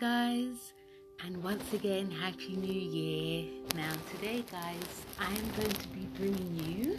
[0.00, 0.72] Guys,
[1.22, 3.50] and once again, Happy New Year.
[3.76, 6.98] Now, today, guys, I am going to be bringing you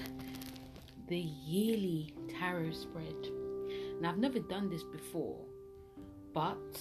[1.07, 3.15] the yearly tarot spread.
[3.99, 5.39] Now, I've never done this before,
[6.35, 6.79] but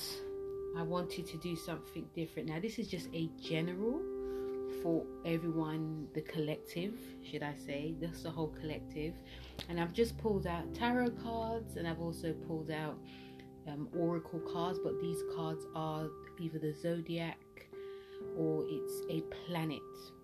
[0.77, 2.51] I wanted to do something different.
[2.51, 3.99] Now, this is just a general
[4.83, 6.95] for everyone, the collective,
[7.25, 9.15] should I say, that's the whole collective.
[9.69, 12.99] And I've just pulled out tarot cards and I've also pulled out
[13.69, 16.09] um, oracle cards, but these cards are
[16.41, 17.39] either the zodiac
[18.37, 19.81] or it's a planet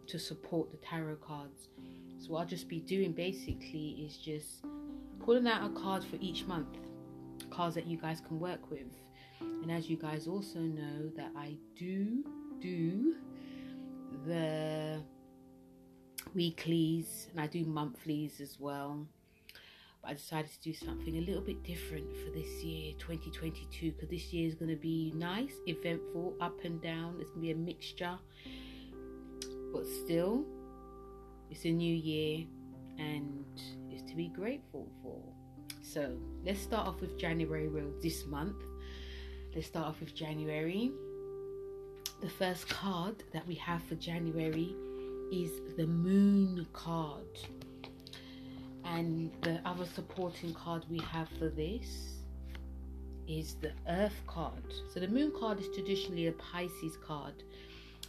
[0.06, 1.68] to support the tarot cards.
[2.18, 4.64] So, what I'll just be doing basically is just
[5.20, 6.78] pulling out a card for each month,
[7.50, 8.86] cards that you guys can work with.
[9.40, 12.24] And as you guys also know, that I do
[12.60, 13.14] do
[14.26, 15.00] the
[16.34, 19.06] weeklies and I do monthlies as well.
[20.08, 24.32] I decided to do something a little bit different for this year, 2022, because this
[24.32, 27.16] year is going to be nice, eventful, up and down.
[27.20, 28.18] It's going to be a mixture,
[29.70, 30.46] but still,
[31.50, 32.46] it's a new year
[32.98, 33.44] and
[33.90, 35.20] it's to be grateful for.
[35.82, 38.56] So let's start off with January, well, this month.
[39.54, 40.90] Let's start off with January.
[42.22, 44.74] The first card that we have for January
[45.30, 47.26] is the Moon card.
[48.94, 52.14] And the other supporting card we have for this
[53.26, 54.64] is the Earth card.
[54.92, 57.34] So the Moon card is traditionally a Pisces card,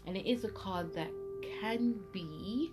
[0.07, 1.09] and it is a card that
[1.59, 2.71] can be,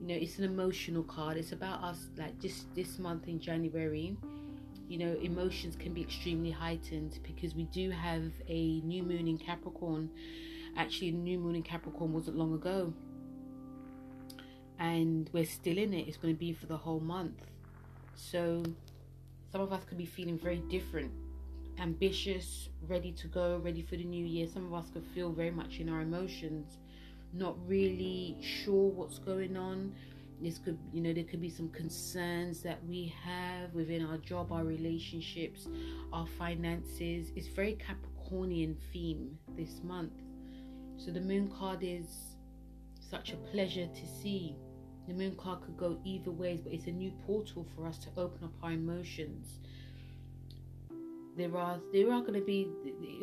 [0.00, 1.36] you know, it's an emotional card.
[1.36, 4.16] It's about us, like just this month in January.
[4.88, 9.38] You know, emotions can be extremely heightened because we do have a new moon in
[9.38, 10.10] Capricorn.
[10.76, 12.92] Actually, a new moon in Capricorn wasn't long ago
[14.82, 16.08] and we're still in it.
[16.08, 17.46] It's going to be for the whole month.
[18.16, 18.64] So
[19.52, 21.12] some of us could be feeling very different,
[21.78, 24.48] ambitious, ready to go, ready for the new year.
[24.52, 26.78] Some of us could feel very much in our emotions,
[27.32, 29.94] not really sure what's going on.
[30.40, 34.50] This could, you know, there could be some concerns that we have within our job,
[34.50, 35.68] our relationships,
[36.12, 37.30] our finances.
[37.36, 40.14] It's very Capricornian theme this month.
[40.96, 42.36] So the moon card is
[43.08, 44.56] such a pleasure to see.
[45.08, 48.08] The moon card could go either ways, but it's a new portal for us to
[48.16, 49.58] open up our emotions.
[51.36, 52.68] There are there are going to be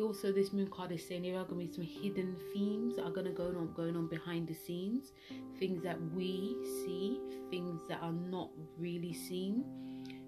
[0.02, 3.04] also this moon card is saying there are going to be some hidden themes that
[3.04, 5.12] are going to go on going on behind the scenes,
[5.58, 7.20] things that we see,
[7.50, 9.64] things that are not really seen,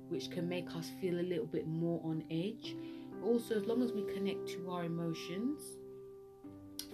[0.08, 2.76] which can make us feel a little bit more on edge.
[3.24, 5.60] Also, as long as we connect to our emotions,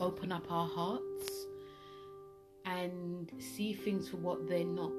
[0.00, 1.37] open up our hearts,
[2.68, 4.92] and see things for what they're not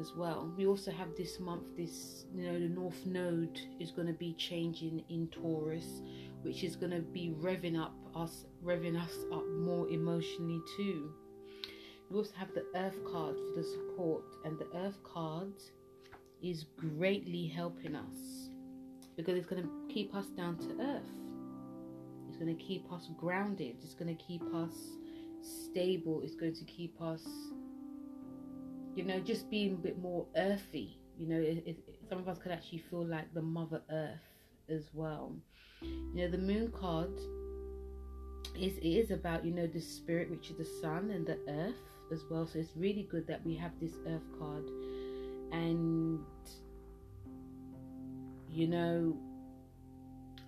[0.00, 0.52] as well.
[0.56, 4.34] We also have this month, this you know, the North Node is going to be
[4.34, 6.02] changing in Taurus,
[6.42, 11.12] which is going to be revving up us, revving us up more emotionally too.
[12.10, 15.52] We also have the Earth card for the support, and the Earth card
[16.42, 18.48] is greatly helping us
[19.16, 21.02] because it's going to keep us down to earth.
[22.28, 23.76] It's going to keep us grounded.
[23.82, 24.72] It's going to keep us
[25.42, 27.22] stable is going to keep us
[28.94, 30.98] you know just being a bit more earthy.
[31.16, 34.28] You know it, it, some of us could actually feel like the mother earth
[34.68, 35.34] as well.
[35.82, 37.12] You know the moon card
[38.58, 41.82] is it is about you know the spirit which is the sun and the earth
[42.12, 42.46] as well.
[42.46, 44.64] So it's really good that we have this earth card.
[45.52, 46.20] And
[48.52, 49.16] you know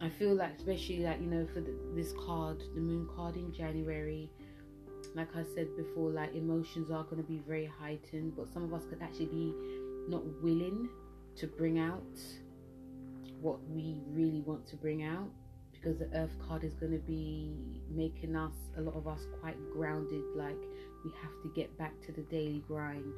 [0.00, 3.52] i feel like especially like you know for the, this card the moon card in
[3.52, 4.28] january
[5.14, 8.72] like I said before, like emotions are going to be very heightened, but some of
[8.72, 9.54] us could actually be
[10.08, 10.88] not willing
[11.36, 12.02] to bring out
[13.40, 15.28] what we really want to bring out
[15.72, 17.52] because the earth card is going to be
[17.90, 20.56] making us a lot of us quite grounded like
[21.04, 23.14] we have to get back to the daily grind.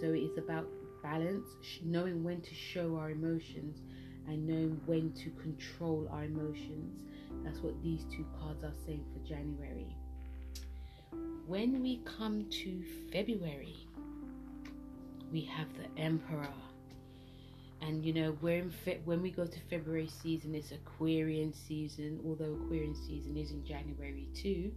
[0.00, 0.66] So it's about
[1.02, 1.48] balance
[1.82, 3.80] knowing when to show our emotions
[4.28, 7.02] and knowing when to control our emotions.
[7.44, 9.96] That's what these two cards are saying for january
[11.46, 12.82] when we come to
[13.12, 13.86] February,
[15.30, 16.48] we have the Emperor.
[17.80, 22.20] And you know, we're in Fe- when we go to February season, it's Aquarian season,
[22.26, 24.72] although Aquarian season is in January too.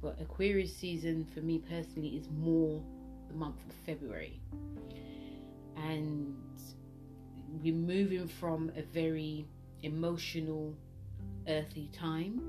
[0.00, 2.82] But Aquarius season for me personally is more
[3.26, 4.40] the month of February.
[5.76, 6.36] And
[7.62, 9.46] we're moving from a very
[9.82, 10.74] emotional,
[11.48, 12.40] earthy time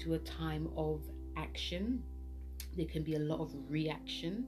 [0.00, 1.00] to a time of
[1.36, 2.02] action
[2.76, 4.46] there can be a lot of reaction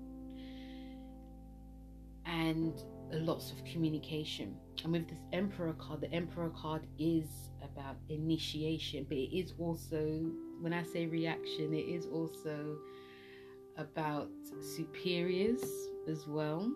[2.26, 2.82] and
[3.12, 4.54] lots of communication.
[4.84, 10.30] And with this Emperor card, the Emperor card is about initiation, but it is also,
[10.60, 12.76] when I say reaction, it is also
[13.76, 14.28] about
[14.60, 15.62] superiors
[16.08, 16.70] as well.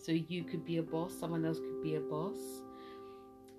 [0.00, 2.38] So you could be a boss, someone else could be a boss.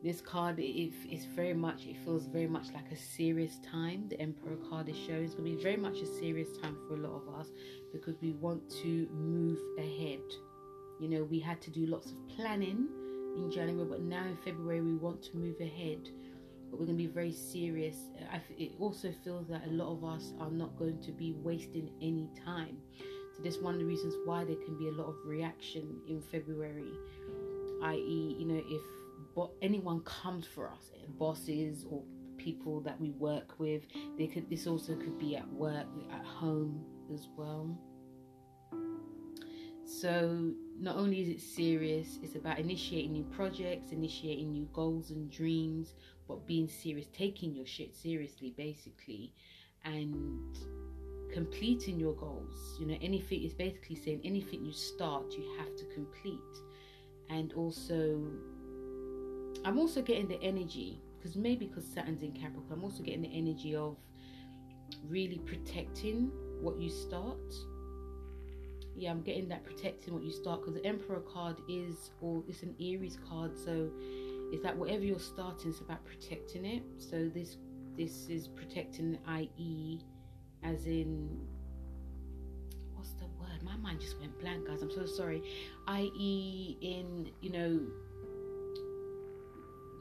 [0.03, 4.09] This card, it is very much, it feels very much like a serious time.
[4.09, 6.95] The Emperor card is showing it's going to be very much a serious time for
[6.95, 7.51] a lot of us
[7.93, 10.19] because we want to move ahead.
[10.99, 12.89] You know, we had to do lots of planning
[13.37, 16.09] in January, but now in February we want to move ahead.
[16.69, 17.95] But we're going to be very serious.
[18.57, 22.29] it also feels that a lot of us are not going to be wasting any
[22.43, 22.75] time.
[23.37, 26.21] So this one of the reasons why there can be a lot of reaction in
[26.21, 26.91] February,
[27.83, 28.81] i.e., you know, if
[29.35, 32.03] but anyone comes for us, eh, bosses or
[32.37, 33.83] people that we work with,
[34.17, 34.49] they could.
[34.49, 36.83] This also could be at work, at home
[37.13, 37.77] as well.
[39.85, 45.29] So not only is it serious, it's about initiating new projects, initiating new goals and
[45.31, 45.93] dreams,
[46.27, 49.33] but being serious, taking your shit seriously, basically,
[49.83, 50.57] and
[51.31, 52.77] completing your goals.
[52.79, 56.39] You know, anything is basically saying anything you start, you have to complete.
[57.29, 58.21] And also,
[59.65, 63.33] I'm also getting the energy because maybe because Saturn's in Capricorn, I'm also getting the
[63.33, 63.97] energy of
[65.07, 66.31] really protecting
[66.61, 67.53] what you start.
[68.95, 72.61] Yeah i'm getting that protecting what you start because the emperor card is or it's
[72.61, 73.89] an aries card so
[74.53, 76.83] it's like whatever you're starting it's about protecting it.
[76.99, 77.57] So this
[77.97, 79.99] this is protecting i.e
[80.63, 81.41] as in
[82.93, 83.63] what's the word?
[83.63, 84.83] My mind just went blank guys.
[84.83, 85.41] I'm so sorry.
[85.87, 87.79] I.e in you know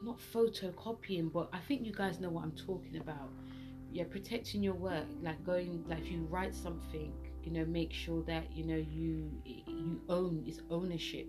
[0.03, 3.29] not photocopying but i think you guys know what i'm talking about.
[3.91, 7.13] Yeah protecting your work like going like if you write something
[7.43, 11.27] you know make sure that you know you you own it's ownership.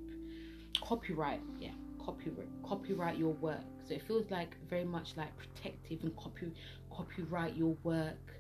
[0.82, 1.72] Copyright yeah
[2.04, 3.64] copyright copyright your work.
[3.86, 6.52] So it feels like very much like protective and copy
[6.90, 8.33] copyright your work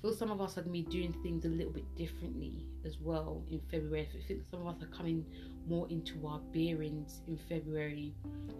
[0.00, 2.98] feel some of us are going to be doing things a little bit differently as
[2.98, 4.08] well in February.
[4.12, 5.24] I think some of us are coming
[5.68, 8.14] more into our bearings in February.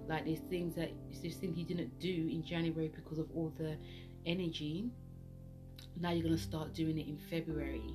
[0.07, 0.91] Like there's things that
[1.23, 3.77] there's things you didn't do in January because of all the
[4.27, 4.91] energy.
[5.99, 7.95] Now you're going to start doing it in February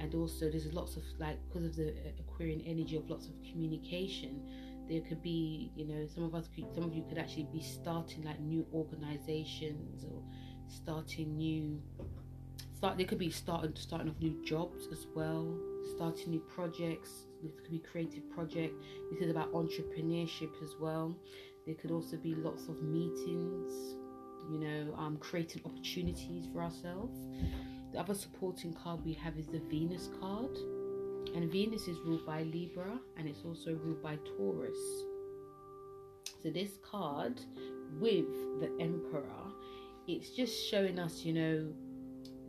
[0.00, 3.32] and also there's lots of like because of the uh, aquarian energy of lots of
[3.42, 4.42] communication
[4.88, 7.62] there could be you know some of us could some of you could actually be
[7.62, 10.22] starting like new organizations or
[10.68, 11.80] starting new
[12.80, 15.54] start there could be starting starting off new jobs as well
[15.94, 18.74] starting new projects this could be creative project
[19.12, 21.14] this is about entrepreneurship as well
[21.66, 23.72] there could also be lots of meetings
[24.50, 27.18] you know um creating opportunities for ourselves
[27.92, 30.56] the other supporting card we have is the Venus card.
[31.34, 34.78] And Venus is ruled by Libra and it's also ruled by Taurus.
[36.42, 37.40] So this card
[38.00, 38.26] with
[38.60, 39.22] the Emperor,
[40.06, 41.72] it's just showing us, you know,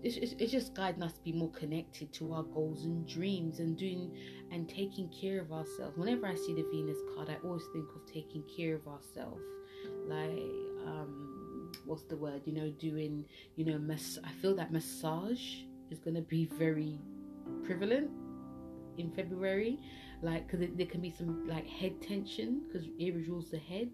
[0.03, 3.59] it's, it's, it's, just guiding us to be more connected to our goals and dreams
[3.59, 4.17] and doing
[4.51, 5.97] and taking care of ourselves.
[5.97, 9.43] Whenever I see the Venus card, I always think of taking care of ourselves.
[10.07, 10.39] Like,
[10.85, 11.31] um,
[11.85, 13.25] what's the word you know doing
[13.55, 16.99] you know mas- i feel that massage is going to be very
[17.63, 18.09] prevalent
[18.97, 19.79] in february
[20.21, 23.89] like because there can be some like head tension because aries rules the head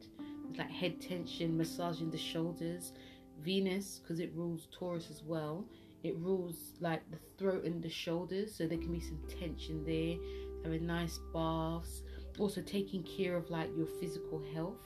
[0.49, 2.93] it's like head tension massaging the shoulders
[3.41, 5.65] venus because it rules taurus as well
[6.07, 10.17] it rules like the throat and the shoulders so there can be some tension there
[10.63, 12.01] having nice baths
[12.39, 14.81] also taking care of like your physical health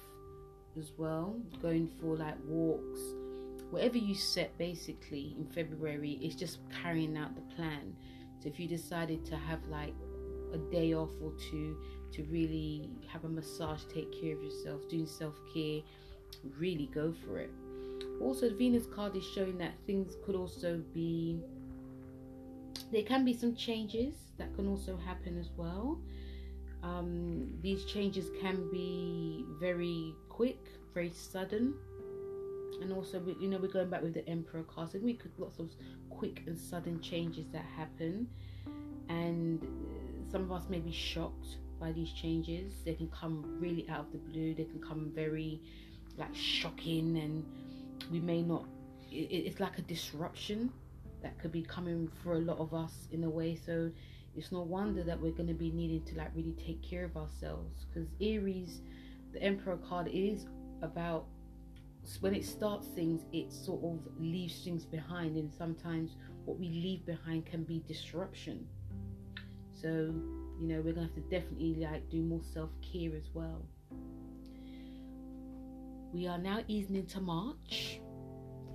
[0.78, 3.00] as well, going for like walks,
[3.70, 7.94] whatever you set basically in February is just carrying out the plan.
[8.40, 9.94] So if you decided to have like
[10.54, 11.78] a day off or two
[12.14, 15.82] to really have a massage, take care of yourself, doing self care,
[16.58, 17.52] really go for it.
[18.22, 21.40] Also, the Venus card is showing that things could also be,
[22.92, 26.00] there can be some changes that can also happen as well.
[26.84, 30.60] Um, these changes can be very quick,
[30.94, 31.76] very sudden,
[32.82, 35.32] and also we, you know we're going back with the Emperor card, and we could
[35.38, 35.70] lots of
[36.10, 38.28] quick and sudden changes that happen,
[39.10, 39.62] and
[40.32, 42.74] some of us may be shocked by these changes.
[42.84, 44.56] They can come really out of the blue.
[44.56, 45.62] They can come very
[46.18, 47.46] like shocking, and
[48.10, 48.66] we may not.
[49.12, 50.72] It, it's like a disruption
[51.22, 53.56] that could be coming for a lot of us in a way.
[53.56, 53.92] So
[54.36, 57.18] it's no wonder that we're going to be needing to like really take care of
[57.18, 58.82] ourselves because Aries,
[59.34, 60.46] the Emperor card, is
[60.82, 61.26] about
[62.20, 66.16] when it starts things, it sort of leaves things behind, and sometimes
[66.46, 68.68] what we leave behind can be disruption.
[69.80, 70.14] So
[70.60, 73.66] you know, we're gonna have to definitely like do more self care as well.
[76.14, 78.02] We are now easing into March,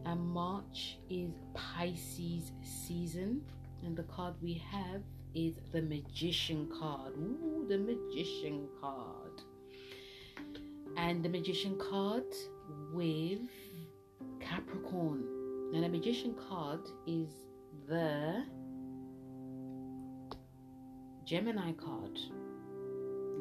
[0.07, 3.43] and March is Pisces season,
[3.85, 5.03] and the card we have
[5.35, 7.13] is the Magician card.
[7.19, 9.43] Ooh, the Magician card.
[10.97, 12.25] And the Magician card
[12.95, 13.41] with
[14.41, 15.23] Capricorn.
[15.73, 17.29] Now, the Magician card is
[17.87, 18.45] the
[21.27, 22.19] Gemini card.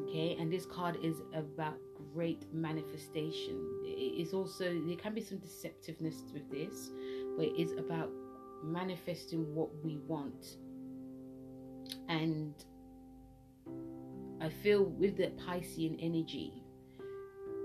[0.02, 1.78] Okay, and this card is about
[2.16, 3.62] great manifestation.
[3.84, 6.90] It's also, there can be some deceptiveness with this,
[7.36, 8.10] but it is about
[8.64, 10.56] manifesting what we want.
[12.08, 12.54] And
[14.40, 16.62] I feel with the Piscean energy,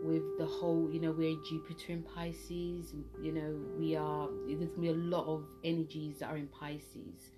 [0.03, 4.81] with the whole, you know, we're Jupiter in Pisces, you know, we are, there's gonna
[4.81, 7.31] be a lot of energies that are in Pisces.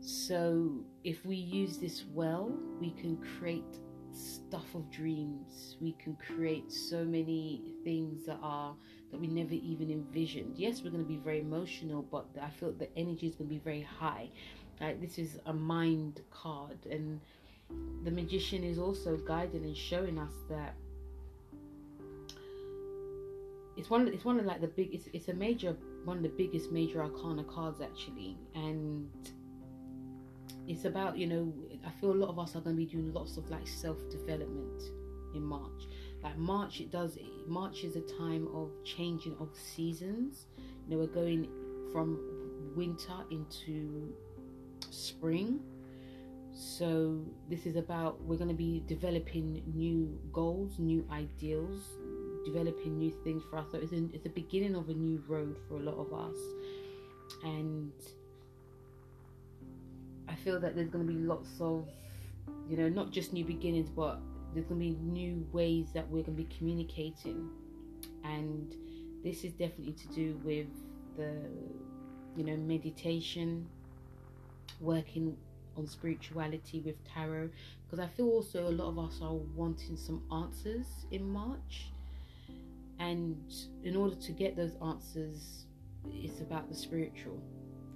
[0.00, 3.64] So, if we use this well, we can create
[4.14, 5.76] stuff of dreams.
[5.80, 8.74] We can create so many things that are
[9.10, 10.56] that we never even envisioned.
[10.56, 13.54] Yes, we're going to be very emotional, but I feel the energy is going to
[13.54, 14.30] be very high.
[14.80, 17.20] Like this is a mind card, and
[18.04, 20.74] the magician is also guiding and showing us that
[23.76, 24.08] it's one.
[24.08, 24.94] It's one of like the big.
[24.94, 29.08] It's, it's a major one of the biggest major arcana cards actually, and
[30.66, 31.52] it's about you know
[31.86, 34.82] i feel a lot of us are going to be doing lots of like self-development
[35.34, 35.88] in march.
[36.22, 40.46] Like march it does march is a time of changing of seasons.
[40.56, 41.48] You know we're going
[41.92, 42.18] from
[42.74, 44.14] winter into
[44.90, 45.60] spring.
[46.52, 51.80] So this is about we're going to be developing new goals new ideals
[52.44, 55.56] developing new things for us so it's, in, it's the beginning of a new road
[55.66, 56.36] for a lot of us.
[57.42, 57.92] And
[60.28, 61.88] I feel that there's going to be lots of,
[62.68, 64.20] you know, not just new beginnings, but
[64.52, 67.48] there's going to be new ways that we're going to be communicating.
[68.24, 68.74] And
[69.22, 70.66] this is definitely to do with
[71.16, 71.34] the,
[72.36, 73.66] you know, meditation,
[74.80, 75.36] working
[75.76, 77.50] on spirituality with tarot.
[77.84, 81.90] Because I feel also a lot of us are wanting some answers in March.
[82.98, 83.52] And
[83.82, 85.64] in order to get those answers,
[86.12, 87.40] it's about the spiritual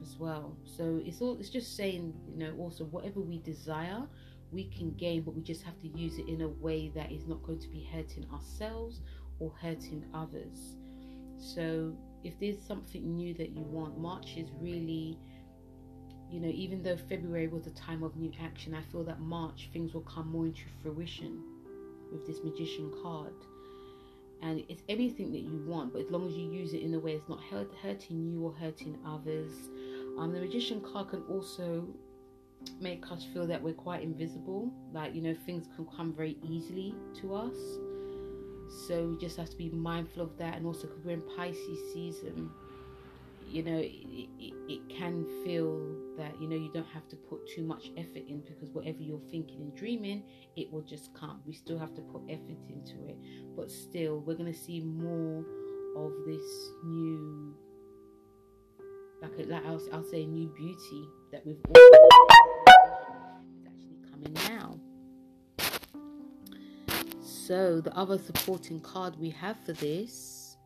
[0.03, 0.57] as well.
[0.65, 4.03] So it's all it's just saying, you know, also whatever we desire,
[4.51, 7.27] we can gain, but we just have to use it in a way that is
[7.27, 9.01] not going to be hurting ourselves
[9.39, 10.77] or hurting others.
[11.39, 15.19] So if there's something new that you want, March is really
[16.31, 19.71] you know, even though February was a time of new action, I feel that March
[19.73, 21.43] things will come more into fruition
[22.13, 23.33] with this magician card.
[24.43, 26.99] And it's everything that you want, but as long as you use it in a
[26.99, 29.53] way it's not hurt, hurting you or hurting others,
[30.19, 31.87] um, the magician card can also
[32.81, 34.71] make us feel that we're quite invisible.
[34.93, 37.57] Like, you know, things can come very easily to us.
[38.87, 40.57] So we just have to be mindful of that.
[40.57, 42.51] And also, because we're in Pisces season,
[43.49, 45.81] you know, it, it, it, can feel
[46.19, 49.23] that, you know, you don't have to put too much effort in because whatever you're
[49.31, 50.23] thinking and dreaming,
[50.57, 51.41] it will just come.
[51.47, 53.17] We still have to put effort into it.
[53.57, 55.45] But still, we're to see more
[55.97, 57.57] of this new
[59.21, 61.59] like, a, like I'll, I'll say new beauty that we've
[63.67, 64.79] actually coming now.
[67.21, 70.57] So the other supporting card we have for this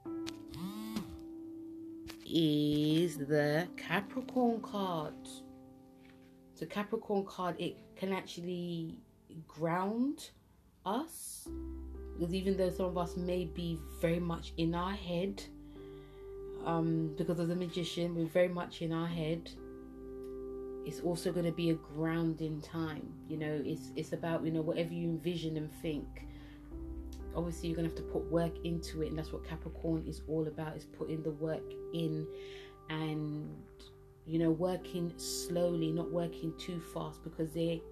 [2.26, 5.14] is the Capricorn card.
[6.54, 8.98] So Capricorn card it can actually
[9.46, 10.30] ground
[10.84, 11.46] us
[12.14, 15.42] because even though some of us may be very much in our head
[16.64, 19.50] um, because of the magician, we're very much in our head.
[20.84, 23.12] It's also going to be a grounding time.
[23.28, 26.26] You know, it's it's about you know whatever you envision and think.
[27.34, 30.22] Obviously, you're going to have to put work into it, and that's what Capricorn is
[30.28, 31.62] all about: is putting the work
[31.94, 32.26] in,
[32.90, 33.48] and
[34.26, 37.82] you know, working slowly, not working too fast, because they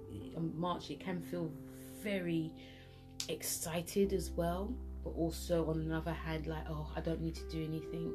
[0.57, 1.51] March it can feel
[2.03, 2.53] very
[3.29, 4.73] excited as well,
[5.05, 8.13] but also on another hand, like oh, I don't need to do anything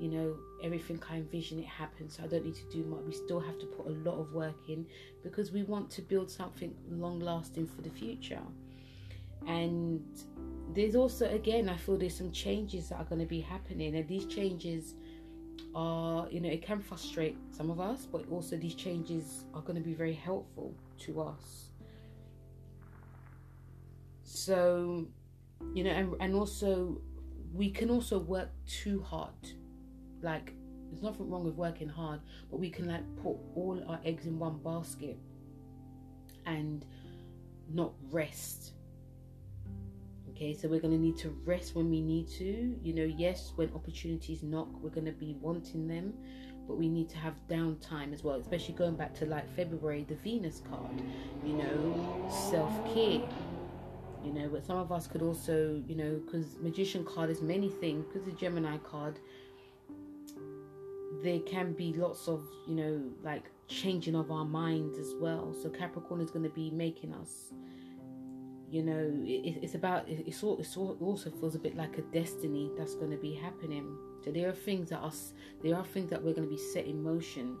[0.00, 3.00] you know everything I envision it happens so I don't need to do much.
[3.06, 4.86] We still have to put a lot of work in
[5.22, 8.40] because we want to build something long lasting for the future.
[9.46, 10.02] And
[10.74, 14.08] there's also again I feel there's some changes that are going to be happening and
[14.08, 14.94] these changes
[15.74, 19.76] are you know it can frustrate some of us but also these changes are going
[19.76, 21.68] to be very helpful to us.
[24.22, 25.06] So
[25.74, 27.02] you know and, and also
[27.52, 29.59] we can also work too hard
[30.22, 30.52] like
[30.90, 34.38] there's nothing wrong with working hard, but we can like put all our eggs in
[34.38, 35.18] one basket
[36.46, 36.84] and
[37.72, 38.72] not rest.
[40.30, 42.74] Okay, so we're going to need to rest when we need to.
[42.82, 46.14] You know, yes, when opportunities knock, we're going to be wanting them,
[46.66, 50.14] but we need to have downtime as well, especially going back to like February, the
[50.16, 51.02] Venus card,
[51.44, 53.20] you know, self care.
[54.24, 57.70] You know, but some of us could also, you know, because Magician card is many
[57.70, 59.18] things, because the Gemini card,
[61.22, 65.54] there can be lots of, you know, like changing of our minds as well.
[65.62, 67.52] So Capricorn is going to be making us
[68.70, 72.02] you know it, it's about it's, all, it's all, also feels a bit like a
[72.02, 76.08] destiny that's going to be happening so there are things that us there are things
[76.08, 77.56] that we're going to be set in motion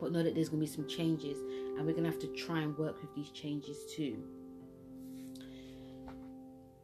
[0.00, 1.38] but know that there's going to be some changes
[1.76, 4.16] and we're going to have to try and work with these changes too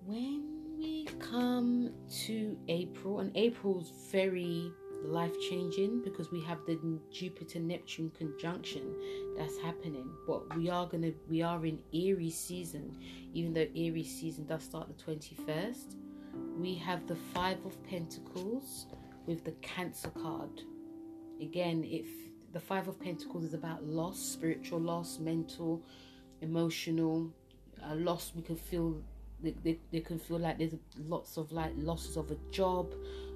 [0.04, 0.44] when
[0.76, 1.90] we come
[2.26, 4.70] to april and april's very
[5.04, 6.78] life changing because we have the
[7.10, 8.94] Jupiter Neptune conjunction
[9.36, 10.10] that's happening.
[10.26, 12.96] But we are gonna we are in Aries season,
[13.32, 15.96] even though Aries season does start the 21st.
[16.56, 18.86] We have the Five of Pentacles
[19.26, 20.62] with the Cancer card.
[21.40, 22.06] Again, if
[22.52, 25.82] the Five of Pentacles is about loss, spiritual loss, mental,
[26.40, 27.30] emotional
[27.92, 29.00] loss, we can feel
[29.42, 30.74] they, they, they can feel like there's
[31.06, 32.94] lots of like losses of a job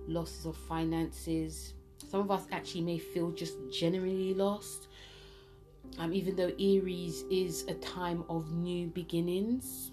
[0.08, 1.74] losses of finances.
[2.10, 4.88] Some of us actually may feel just generally lost.
[5.98, 9.92] Um, even though Aries is a time of new beginnings,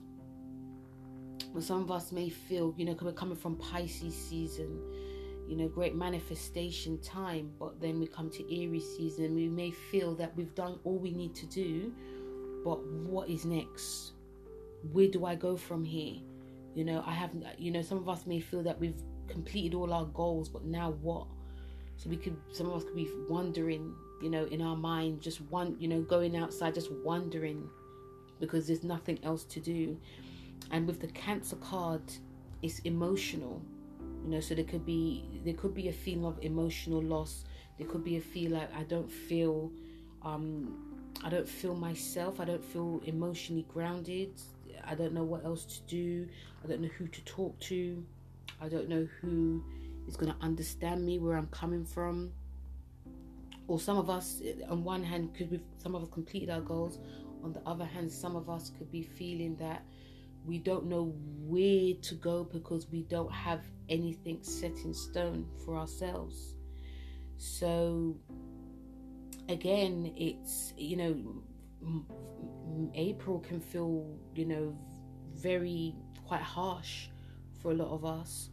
[1.54, 4.78] but some of us may feel, you know, we're coming from Pisces season,
[5.48, 10.16] you know, great manifestation time, but then we come to Aries season, we may feel
[10.16, 11.94] that we've done all we need to do,
[12.64, 14.14] but what is next?
[14.92, 16.18] Where do I go from here?
[16.74, 19.94] You know, I haven't, you know, some of us may feel that we've completed all
[19.94, 21.28] our goals, but now what?
[21.98, 25.42] So we could, some of us could be wondering, you know, in our mind, just
[25.42, 27.70] one, you know, going outside, just wondering
[28.40, 29.98] because there's nothing else to do.
[30.72, 32.02] And with the Cancer card,
[32.62, 33.62] it's emotional,
[34.24, 34.40] you know.
[34.40, 37.46] So there could be there could be a feeling of emotional loss.
[37.78, 39.72] There could be a feel like I don't feel,
[40.24, 42.40] um, I don't feel myself.
[42.40, 44.32] I don't feel emotionally grounded.
[44.88, 46.28] I don't know what else to do.
[46.64, 48.04] I don't know who to talk to.
[48.66, 49.64] I don't know who
[50.08, 52.32] is going to understand me, where I'm coming from.
[53.68, 57.00] Or some of us, on one hand, could be some of us completed our goals.
[57.44, 59.86] On the other hand, some of us could be feeling that
[60.46, 65.76] we don't know where to go because we don't have anything set in stone for
[65.76, 66.56] ourselves.
[67.38, 68.16] So,
[69.50, 72.04] again, it's, you know,
[72.96, 74.78] April can feel, you know,
[75.36, 75.96] very
[76.28, 77.08] quite harsh
[77.62, 78.50] for a lot of us.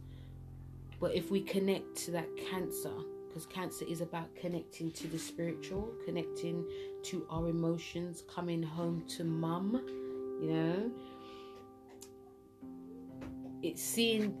[1.03, 2.93] But if we connect to that cancer,
[3.27, 6.65] because cancer is about connecting to the spiritual, connecting
[7.03, 9.85] to our emotions, coming home to mum,
[10.41, 10.91] you know,
[13.61, 14.33] it's seeing.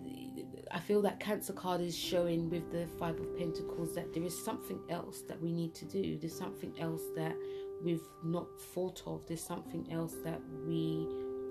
[0.71, 4.45] I feel that Cancer card is showing with the Five of Pentacles that there is
[4.45, 6.17] something else that we need to do.
[6.17, 7.35] There's something else that
[7.83, 9.27] we've not thought of.
[9.27, 11.09] There's something else that we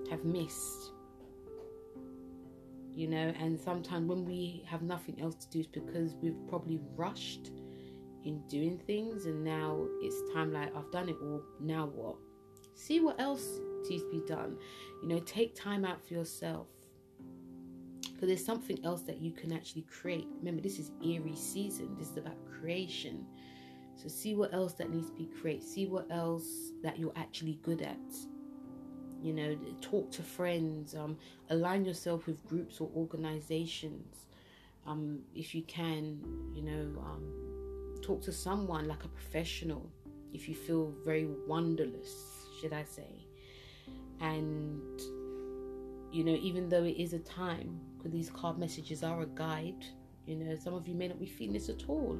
[0.09, 0.92] have missed
[2.93, 6.79] you know and sometimes when we have nothing else to do it's because we've probably
[6.95, 7.51] rushed
[8.23, 12.15] in doing things and now it's time like i've done it all now what?
[12.75, 14.57] See what else needs to be done.
[15.01, 16.67] You know take time out for yourself.
[18.01, 20.27] Because there's something else that you can actually create.
[20.39, 21.95] Remember this is Aries season.
[21.97, 23.25] This is about creation.
[23.95, 25.63] So see what else that needs to be created.
[25.63, 27.97] See what else that you're actually good at
[29.23, 31.17] you know talk to friends um,
[31.49, 34.27] align yourself with groups or organizations
[34.85, 36.19] um, if you can
[36.53, 39.89] you know um, talk to someone like a professional
[40.33, 43.25] if you feel very wonderless should i say.
[44.19, 44.99] And
[46.11, 49.85] you know even though it is a time because these card messages are a guide
[50.25, 52.17] you know some of you may not be feeling this at all.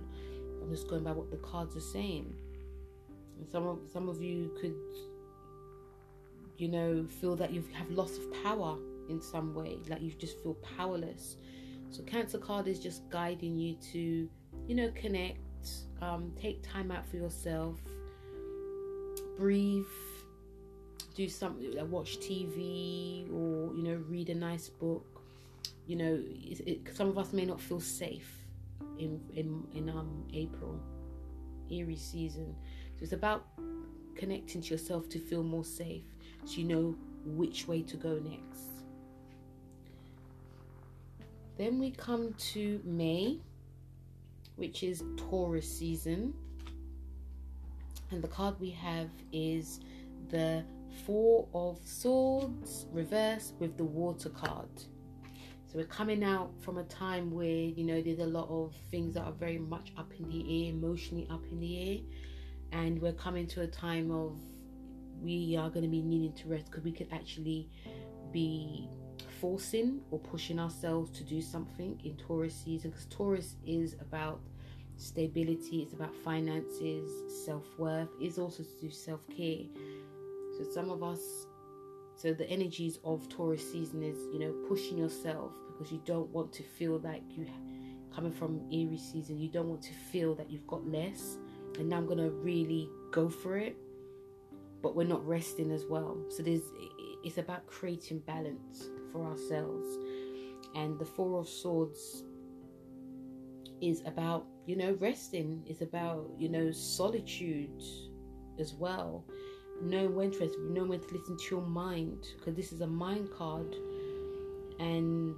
[0.62, 2.34] I'm just going by what the cards are saying.
[3.38, 4.76] And some of some of you could
[6.58, 8.78] you know, feel that you have loss of power
[9.10, 11.38] in some way, like you just feel powerless.
[11.90, 14.30] So, Cancer card is just guiding you to,
[14.68, 15.40] you know, connect,
[16.02, 17.80] um, take time out for yourself,
[19.38, 19.86] breathe,
[21.16, 25.06] do something, like watch TV, or you know, read a nice book.
[25.86, 28.30] You know, it, it, some of us may not feel safe
[28.98, 30.80] in in in um April,
[31.72, 32.56] Aries season.
[32.98, 33.46] So it's about
[34.16, 36.13] connecting to yourself to feel more safe
[36.46, 38.64] so you know which way to go next.
[41.58, 43.40] Then we come to May,
[44.56, 46.34] which is Taurus season.
[48.12, 49.80] And the card we have is
[50.30, 50.64] the
[51.06, 54.70] Four of Swords reverse with the Water card.
[55.68, 59.16] So we're coming out from a time where you know there's a lot of things
[59.16, 61.98] that are very much up in the air, emotionally up in the air,
[62.72, 64.38] and we're coming to a time of
[65.24, 67.70] we are going to be needing to rest because we could actually
[68.32, 68.90] be
[69.40, 74.40] forcing or pushing ourselves to do something in Taurus season because Taurus is about
[74.98, 77.12] stability, it's about finances,
[77.46, 79.66] self worth, it's also to do self care.
[80.58, 81.20] So, some of us,
[82.16, 86.54] so the energies of Taurus season is, you know, pushing yourself because you don't want
[86.54, 87.48] to feel like you,
[88.16, 91.38] coming from Aries season, you don't want to feel that you've got less.
[91.80, 93.76] And now I'm going to really go for it.
[94.84, 96.18] But we're not resting as well.
[96.30, 96.62] So, there's,
[97.24, 99.88] it's about creating balance for ourselves.
[100.76, 102.24] And the Four of Swords
[103.82, 107.82] is about, you know, resting, is about, you know, solitude
[108.60, 109.26] as well.
[109.82, 112.88] Knowing when to rest, knowing when to listen to your mind, because this is a
[112.88, 113.76] mind card.
[114.80, 115.36] And,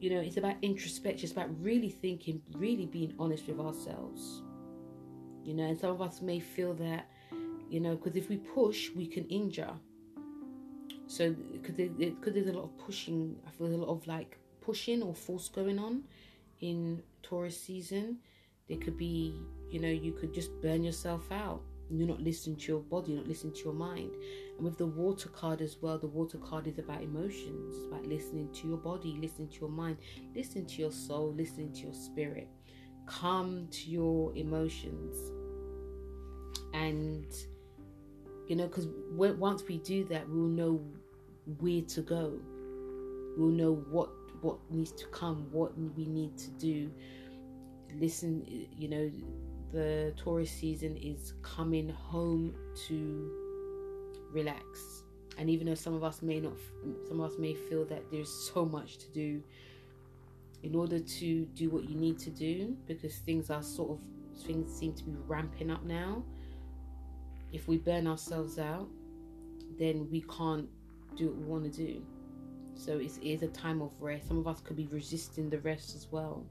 [0.00, 4.42] you know, it's about introspection, it's about really thinking, really being honest with ourselves.
[5.44, 7.06] You know, and some of us may feel that,
[7.68, 9.74] you know, because if we push, we can injure
[11.06, 15.14] so because there's a lot of pushing, I feel a lot of like pushing or
[15.14, 16.04] force going on
[16.60, 18.18] in Taurus season.
[18.68, 19.34] There could be,
[19.70, 21.60] you know, you could just burn yourself out.
[21.90, 24.12] You're not listening to your body, you're not listening to your mind.
[24.56, 28.48] And with the water card as well, the water card is about emotions, about listening
[28.54, 29.98] to your body, listening to your mind,
[30.34, 32.48] listening to your soul, listening to your spirit.
[33.06, 35.16] Come to your emotions.
[36.72, 37.26] And
[38.48, 40.84] you know, because once we do that, we'll know
[41.58, 42.38] where to go.
[43.36, 46.90] We'll know what what needs to come, what we need to do.
[47.98, 49.10] Listen, you know,
[49.72, 52.54] the Taurus season is coming home
[52.88, 53.30] to
[54.32, 55.04] relax.
[55.38, 56.52] And even though some of us may not,
[57.08, 59.42] some of us may feel that there's so much to do,
[60.64, 63.98] in order to do what you need to do, because things are sort of
[64.46, 66.24] things seem to be ramping up now.
[67.52, 68.88] If we burn ourselves out,
[69.78, 70.66] then we can't
[71.16, 72.02] do what we want to do.
[72.74, 74.26] So it is a time of rest.
[74.26, 76.46] Some of us could be resisting the rest as well.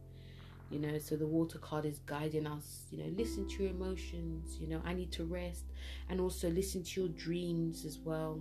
[0.69, 4.57] You know, so the water card is guiding us, you know, listen to your emotions,
[4.59, 5.65] you know, I need to rest
[6.09, 8.39] and also listen to your dreams as well.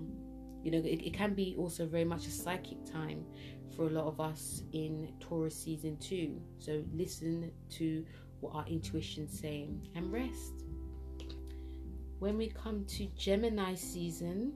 [0.63, 3.25] You know, it, it can be also very much a psychic time
[3.77, 6.41] for a lot of us in Taurus season two.
[6.59, 8.05] So listen to
[8.41, 10.65] what our intuition's saying and rest.
[12.19, 14.53] When we come to Gemini season,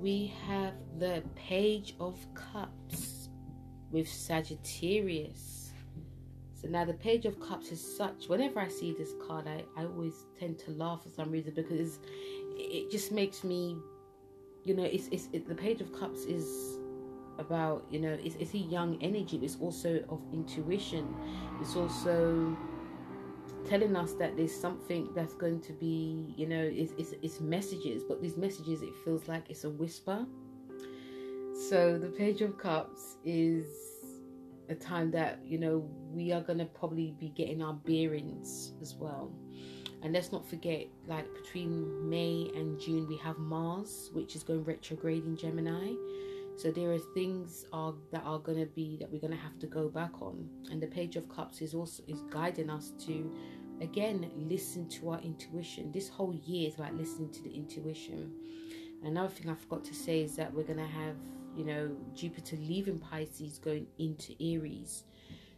[0.00, 3.28] we have the Page of Cups
[3.90, 5.70] with Sagittarius.
[6.60, 9.84] So now the Page of Cups is such, whenever I see this card, I, I
[9.84, 12.00] always tend to laugh for some reason because
[12.56, 13.76] it just makes me,
[14.64, 16.78] you know, it's, it's it, the Page of Cups is
[17.38, 21.14] about, you know, it's, it's a young energy, it's also of intuition.
[21.60, 22.56] It's also
[23.68, 28.02] telling us that there's something that's going to be, you know, it's, it's, it's messages,
[28.02, 30.26] but these messages, it feels like it's a whisper.
[31.68, 33.66] So the Page of Cups is
[34.68, 38.94] a time that, you know, we are going to probably be getting our bearings as
[38.94, 39.32] well.
[40.04, 44.62] And let's not forget, like between May and June, we have Mars, which is going
[44.62, 45.94] retrograde in Gemini.
[46.56, 49.58] So there are things are that are going to be that we're going to have
[49.60, 53.34] to go back on, and the Page of Cups is also is guiding us to,
[53.80, 55.90] again, listen to our intuition.
[55.90, 58.30] This whole year is about listening to the intuition.
[59.02, 61.16] Another thing I forgot to say is that we're going to have,
[61.56, 65.04] you know, Jupiter leaving Pisces going into Aries.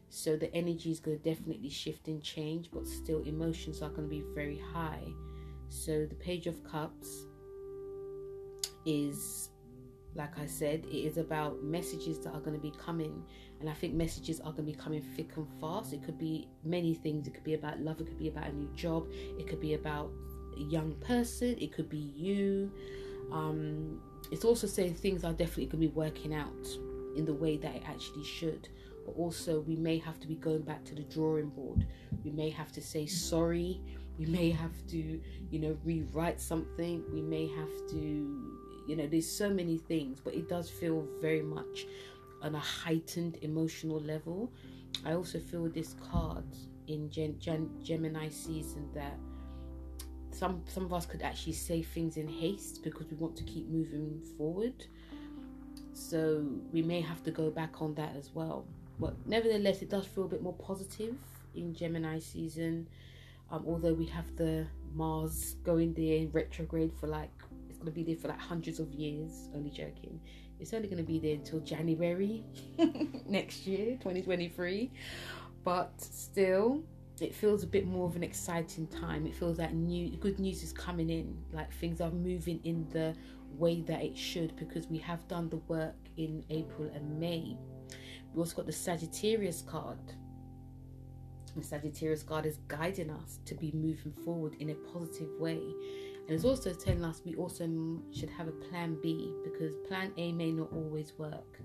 [0.09, 4.09] So the energy is going to definitely shift and change, but still emotions are going
[4.09, 5.05] to be very high.
[5.69, 7.27] So the Page of Cups
[8.85, 9.51] is
[10.17, 13.23] like I said, it is about messages that are going to be coming.
[13.61, 15.93] And I think messages are going to be coming thick and fast.
[15.93, 17.27] It could be many things.
[17.27, 18.01] It could be about love.
[18.01, 19.09] It could be about a new job.
[19.39, 20.11] It could be about
[20.57, 21.57] a young person.
[21.59, 22.73] It could be you.
[23.31, 26.67] Um, it's also saying things are definitely going to be working out
[27.17, 28.69] in the way that it actually should.
[29.07, 31.87] But also, we may have to be going back to the drawing board.
[32.25, 33.81] We may have to say sorry.
[34.19, 37.05] We may have to, you know, rewrite something.
[37.13, 41.43] We may have to you know there's so many things but it does feel very
[41.43, 41.87] much
[42.43, 44.53] on a heightened emotional level
[45.05, 46.45] i also feel this card
[46.87, 49.19] in Gen- Gen- gemini season that
[50.31, 53.69] some some of us could actually say things in haste because we want to keep
[53.69, 54.87] moving forward
[55.93, 58.67] so we may have to go back on that as well
[58.99, 61.15] but nevertheless it does feel a bit more positive
[61.55, 62.87] in gemini season
[63.51, 67.31] Um, although we have the Mars going there in retrograde for like
[67.69, 69.49] it's gonna be there for like hundreds of years.
[69.55, 70.21] Only joking.
[70.59, 72.43] It's only gonna be there until January
[73.27, 74.91] next year, 2023.
[75.63, 76.83] But still,
[77.21, 79.27] it feels a bit more of an exciting time.
[79.27, 83.15] It feels like new good news is coming in, like things are moving in the
[83.59, 87.57] way that it should because we have done the work in April and May.
[88.37, 89.99] We also got the Sagittarius card.
[91.57, 95.63] The Sagittarius card is guiding us to be moving forward in a positive way.
[96.27, 97.67] And it's also telling us we also
[98.13, 101.61] should have a plan B because plan A may not always work.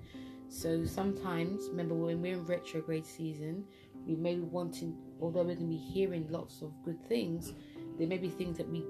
[0.48, 3.66] So sometimes, remember when we're in retrograde season,
[4.08, 7.54] we may be wanting, although we're going to be hearing lots of good things,
[7.98, 8.86] there may be things that we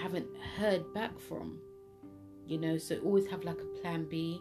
[0.00, 1.58] haven't heard back from.
[2.46, 4.40] You know, so always have like a plan B.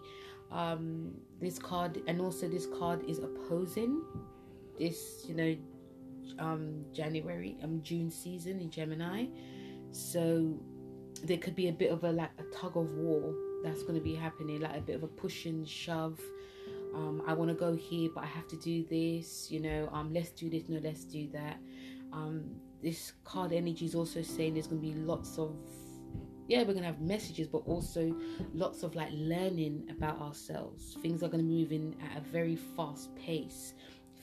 [0.52, 4.02] Um, this card, and also this card is opposing
[4.80, 5.56] this, you know,
[6.40, 9.26] um, January, um, June season in Gemini.
[9.92, 10.60] So
[11.24, 14.04] there could be a bit of a like a tug of war that's going to
[14.04, 16.20] be happening, like a bit of a push and shove
[16.98, 20.14] um, I want to go here, but I have to do this, you know, um,
[20.14, 21.60] let's do this, no, let's do that.
[22.12, 25.56] Um, this card energy is also saying there's going to be lots of,
[26.48, 28.16] yeah, we're going to have messages, but also
[28.54, 30.98] lots of like learning about ourselves.
[31.02, 33.74] Things are going to move in at a very fast pace.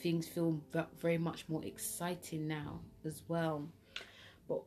[0.02, 0.60] Things feel
[1.00, 3.68] very much more exciting now as well.
[4.48, 4.62] But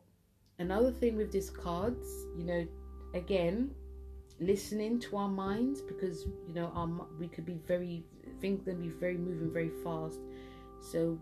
[0.58, 2.66] another thing with these cards, you know,
[3.14, 3.72] again,
[4.40, 8.04] listening to our minds because you know we could be very
[8.40, 10.20] things can be very moving very fast
[10.80, 11.18] so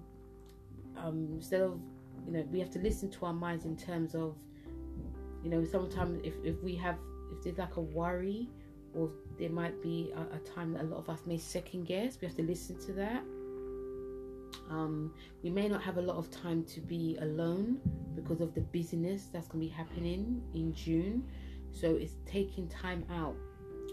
[0.99, 1.81] um instead of
[2.27, 4.37] you know we have to listen to our minds in terms of
[5.46, 6.96] you know sometimes if, if we have
[7.30, 8.48] if there's like a worry
[8.94, 12.18] or there might be a, a time that a lot of us may second guess
[12.20, 13.22] we have to listen to that
[14.70, 15.12] um,
[15.44, 17.78] we may not have a lot of time to be alone
[18.16, 21.24] because of the busyness that's going to be happening in June.
[21.70, 23.37] So it's taking time out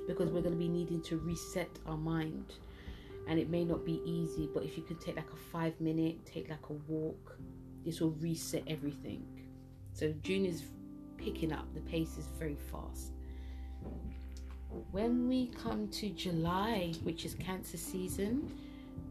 [0.08, 2.54] because we're going to be needing to reset our mind.
[3.28, 6.26] And it may not be easy, but if you can take like a five minute,
[6.26, 7.38] take like a walk,
[7.86, 9.26] this will reset everything.
[9.94, 10.64] So June is
[11.24, 13.14] picking up, the pace is very fast.
[14.92, 18.52] When we come to July, which is Cancer season,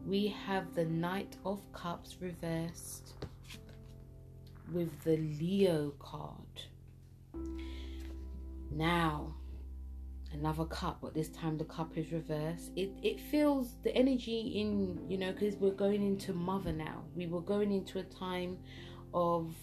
[0.05, 3.13] we have the Knight of Cups reversed
[4.71, 6.61] with the Leo card.
[8.71, 9.33] Now,
[10.33, 12.71] another cup, but this time the cup is reversed.
[12.75, 17.03] It it feels the energy in you know because we're going into mother now.
[17.15, 18.57] We were going into a time
[19.13, 19.55] of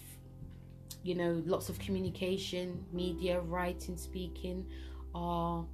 [1.03, 4.65] you know lots of communication, media, writing, speaking,
[5.15, 5.65] our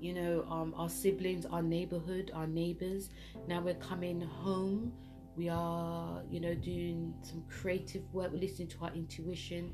[0.00, 3.10] you know um, our siblings, our neighborhood, our neighbors.
[3.46, 4.92] Now we're coming home.
[5.36, 8.32] We are you know doing some creative work.
[8.32, 9.72] We're listening to our intuition.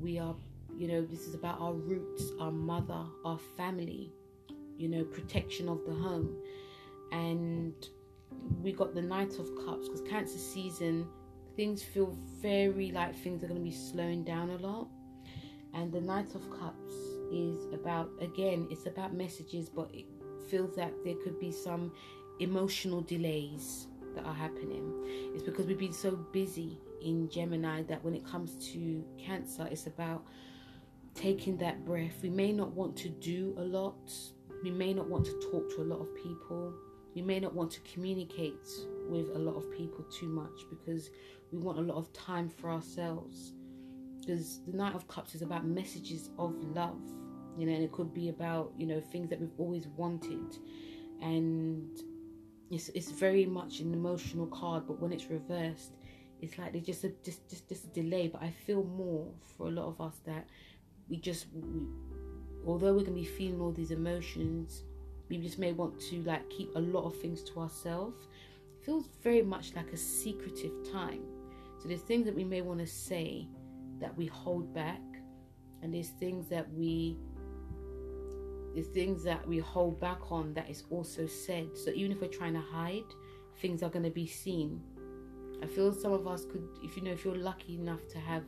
[0.00, 0.34] We are
[0.80, 4.12] you know, this is about our roots, our mother, our family,
[4.78, 6.36] you know, protection of the home.
[7.12, 7.74] And
[8.62, 11.06] we got the Knight of Cups because Cancer season,
[11.56, 14.88] things feel very like things are going to be slowing down a lot.
[15.74, 16.94] And the Knight of Cups
[17.32, 20.06] is about, again, it's about messages, but it
[20.48, 21.92] feels that there could be some
[22.40, 24.92] emotional delays that are happening.
[25.34, 29.86] It's because we've been so busy in Gemini that when it comes to Cancer, it's
[29.86, 30.24] about
[31.14, 32.18] taking that breath.
[32.22, 34.12] We may not want to do a lot.
[34.62, 36.74] We may not want to talk to a lot of people.
[37.14, 38.66] We may not want to communicate
[39.08, 41.10] with a lot of people too much because
[41.52, 43.52] we want a lot of time for ourselves.
[44.20, 47.00] Because the Knight of Cups is about messages of love,
[47.56, 50.56] you know, and it could be about, you know, things that we've always wanted.
[51.22, 51.98] And
[52.70, 55.92] it's, it's very much an emotional card, but when it's reversed,
[56.40, 58.28] it's like there's just a just, just just delay.
[58.28, 60.46] But I feel more for a lot of us that
[61.08, 61.82] we just we,
[62.66, 64.84] although we're gonna be feeling all these emotions
[65.30, 68.26] we just may want to like keep a lot of things to ourselves
[68.84, 71.22] feels very much like a secretive time
[71.80, 73.48] so there's things that we may want to say
[74.00, 75.00] that we hold back
[75.82, 77.16] and there's things that we
[78.74, 82.28] there's things that we hold back on that is also said so even if we're
[82.28, 83.02] trying to hide
[83.60, 84.80] things are going to be seen
[85.62, 88.44] i feel some of us could if you know if you're lucky enough to have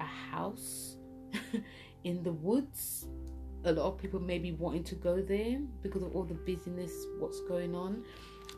[0.00, 0.96] a house
[2.04, 3.06] in the woods.
[3.64, 6.92] A lot of people may be wanting to go there because of all the busyness,
[7.18, 8.02] what's going on.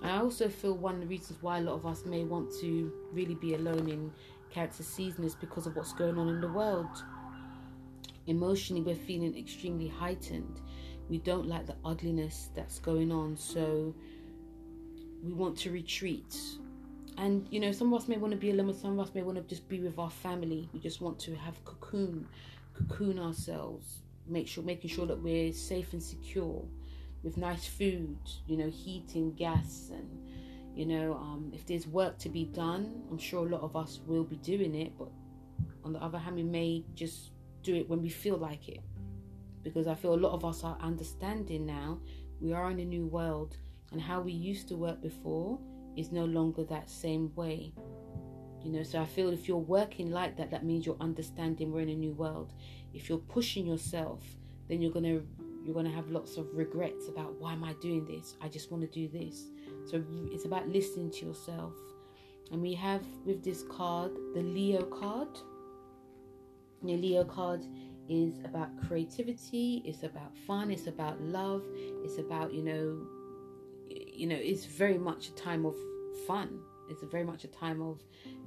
[0.02, 2.92] I also feel one of the reasons why a lot of us may want to
[3.12, 4.12] really be alone in
[4.50, 7.02] Cancer season is because of what's going on in the world.
[8.26, 10.60] Emotionally, we're feeling extremely heightened.
[11.08, 13.94] We don't like the ugliness that's going on, so
[15.22, 16.36] we want to retreat.
[17.18, 19.22] and you know some of us may want to be alone some of us may
[19.22, 22.26] want to just be with our family we just want to have cocoon
[22.74, 26.64] cocoon ourselves make sure making sure that we're safe and secure
[27.22, 30.08] with nice food you know heating gas and
[30.74, 34.00] you know um, if there's work to be done i'm sure a lot of us
[34.06, 35.10] will be doing it but
[35.84, 37.32] on the other hand we may just
[37.62, 38.80] do it when we feel like it.
[39.62, 41.98] Because i feel a lot of us are understanding now
[42.40, 43.56] we are in a new world
[43.92, 45.58] and how we used to work before
[45.96, 47.72] is no longer that same way.
[48.64, 51.82] You know so i feel if you're working like that that means you're understanding we're
[51.82, 52.52] in a new world.
[52.92, 54.22] If you're pushing yourself
[54.68, 55.26] then you're going to
[55.64, 58.36] you're going to have lots of regrets about why am i doing this?
[58.40, 59.48] I just want to do this.
[59.90, 61.74] So it's about listening to yourself.
[62.50, 65.38] And we have with this card the leo card.
[66.82, 67.64] The leo card
[68.08, 71.62] is about creativity it's about fun it's about love
[72.02, 73.06] it's about you know
[73.88, 75.76] you know it's very much a time of
[76.26, 76.60] fun.
[76.88, 78.02] It's very much a time of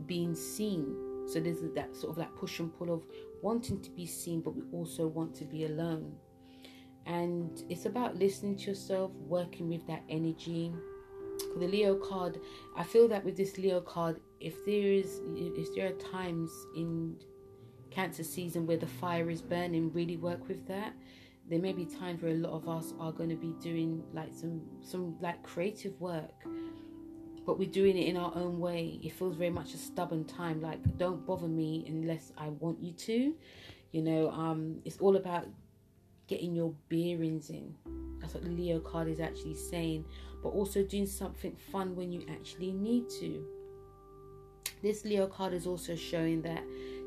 [0.06, 0.96] being seen.
[1.28, 3.04] So there's that sort of that push and pull of
[3.42, 6.16] wanting to be seen but we also want to be alone
[7.06, 10.74] and it's about listening to yourself working with that energy.
[11.52, 12.40] For the leo card
[12.78, 17.18] i feel that with this leo card if there is if there are times in
[17.96, 20.94] cancer season where the fire is burning really work with that.
[21.50, 24.34] There may be times where a lot of us are going to be doing like
[24.34, 26.34] some some like creative work
[27.46, 29.00] but we're doing it in our own way.
[29.04, 32.92] It feels very much a stubborn time like don't bother me unless i want you
[32.94, 33.36] to.
[33.92, 35.46] You know um it's all about
[36.28, 37.76] getting your bearings in.
[38.20, 40.06] That's what the leo card is actually saying.
[40.42, 43.46] But also doing something fun when you actually need to.
[44.82, 46.64] This leo card is also showing that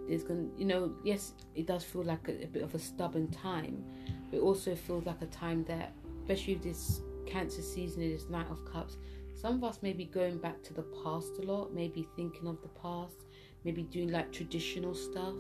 [0.08, 2.78] there's going to you know yes it does feel like a, a, bit of a
[2.78, 3.84] stubborn time
[4.30, 8.26] but it also feels like a time that especially with this cancer season and this
[8.30, 8.96] knight of cups
[9.34, 12.58] some of us may be going back to the past a lot maybe thinking of
[12.62, 13.26] the past
[13.64, 15.34] maybe doing like traditional stuff.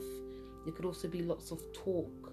[0.64, 2.32] There could also be lots of talk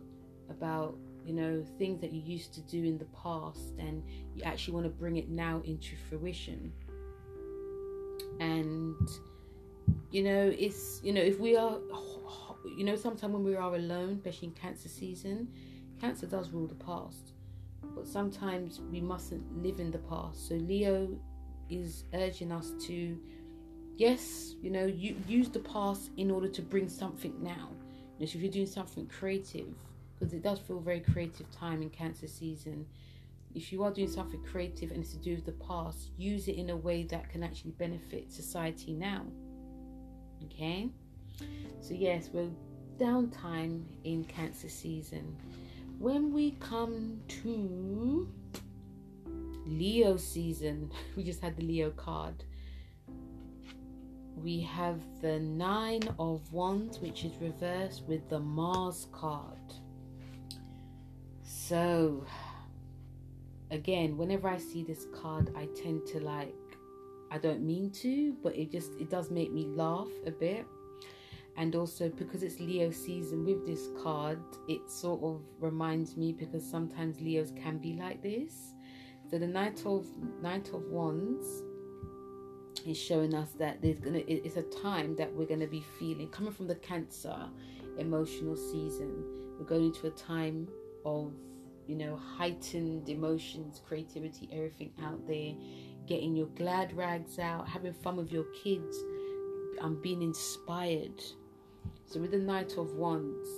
[0.49, 4.03] about you know things that you used to do in the past and
[4.35, 6.71] you actually want to bring it now into fruition.
[8.39, 9.09] And
[10.11, 11.77] you know it's you know if we are
[12.77, 15.47] you know sometimes when we are alone especially in cancer season
[15.99, 17.33] cancer does rule the past.
[17.95, 20.49] But sometimes we mustn't live in the past.
[20.49, 21.07] So leo
[21.69, 23.17] is urging us to
[23.97, 27.69] yes you know you use the past in order to bring something now.
[28.17, 29.73] You know, so if you're doing something creative
[30.17, 32.85] because it does feel very creative time in cancer season
[33.53, 36.55] if you are doing something creative and it's to do with the past use it
[36.55, 39.25] in a way that can actually benefit society now
[40.45, 40.89] Okay,
[41.81, 42.49] so yes, we're
[42.97, 45.35] downtime in Cancer season.
[45.97, 48.29] When we come to
[49.65, 52.43] Leo season, we just had the Leo card.
[54.35, 59.73] We have the Nine of Wands, which is reversed with the Mars card.
[61.67, 62.23] So,
[63.71, 66.53] again, whenever I see this card, I tend to like
[67.31, 70.67] I don't mean to, but it just it does make me laugh a bit.
[71.57, 76.63] And also because it's Leo season with this card, it sort of reminds me because
[76.69, 78.75] sometimes Leos can be like this.
[79.31, 80.05] So the Knight of
[80.43, 81.63] Knight of Wands
[82.85, 86.53] is showing us that there's gonna it's a time that we're gonna be feeling coming
[86.53, 87.49] from the Cancer
[87.97, 89.23] emotional season.
[89.57, 90.67] We're going into a time
[91.05, 91.33] of
[91.87, 95.53] you know heightened emotions, creativity, everything out there
[96.07, 98.97] getting your glad rags out, having fun with your kids,
[99.81, 101.21] and being inspired.
[102.05, 103.49] So, with the Knight of Wands,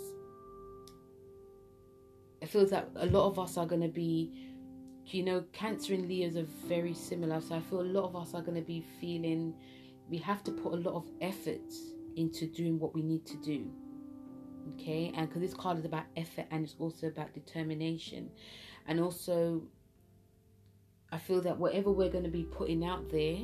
[2.42, 4.32] it feels like a lot of us are going to be,
[5.08, 7.42] you know, Cancer and Leos are very similar.
[7.42, 9.54] So, I feel a lot of us are going to be feeling
[10.10, 11.74] we have to put a lot of effort
[12.16, 13.70] into doing what we need to do.
[14.74, 18.30] Okay, and because this card is about effort and it's also about determination,
[18.88, 19.64] and also
[21.12, 23.38] I feel that whatever we're going to be putting out there,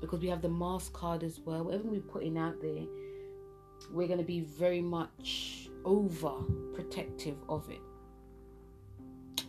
[0.00, 2.84] because we have the Mars card as well, whatever we're putting out there,
[3.92, 6.32] we're going to be very much over
[6.74, 7.80] protective of it.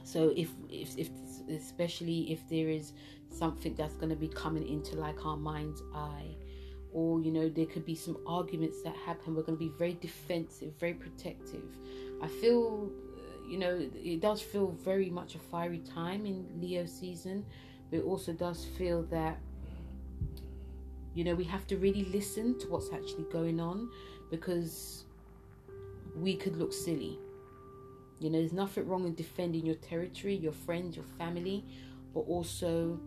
[0.04, 1.10] So if, if, if
[1.50, 2.94] especially if there is
[3.30, 6.36] something that's going to be coming into like our mind's eye,
[6.94, 9.98] or you know there could be some arguments that happen, we're going to be very
[10.02, 11.64] defensive, very protective.
[12.22, 16.86] I feel uh, you know, it does feel very much a fiery time in Leo
[16.86, 17.46] season,
[17.90, 19.38] but it also does feel that,
[21.14, 23.90] you know, we have to really listen to what's actually going on
[24.30, 25.06] because
[26.16, 27.18] we could look silly.
[28.20, 31.64] You know, there's nothing wrong in defending your territory, your friends, your family,
[32.14, 33.00] but also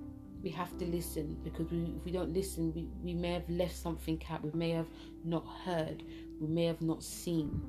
[0.42, 3.76] we have to listen because we, if we don't listen, we, we may have left
[3.76, 4.88] something out, we may have
[5.24, 6.02] not heard,
[6.40, 7.60] we may have not seen.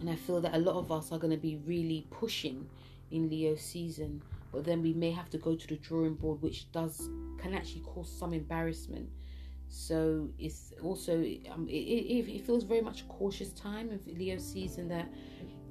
[0.00, 2.66] And I feel that a lot of us are going to be really pushing
[3.10, 4.22] in Leo season,
[4.52, 7.82] but then we may have to go to the drawing board, which does can actually
[7.82, 9.08] cause some embarrassment.
[9.68, 11.14] So it's also
[11.50, 15.08] um, it, it, it feels very much cautious time of Leo season that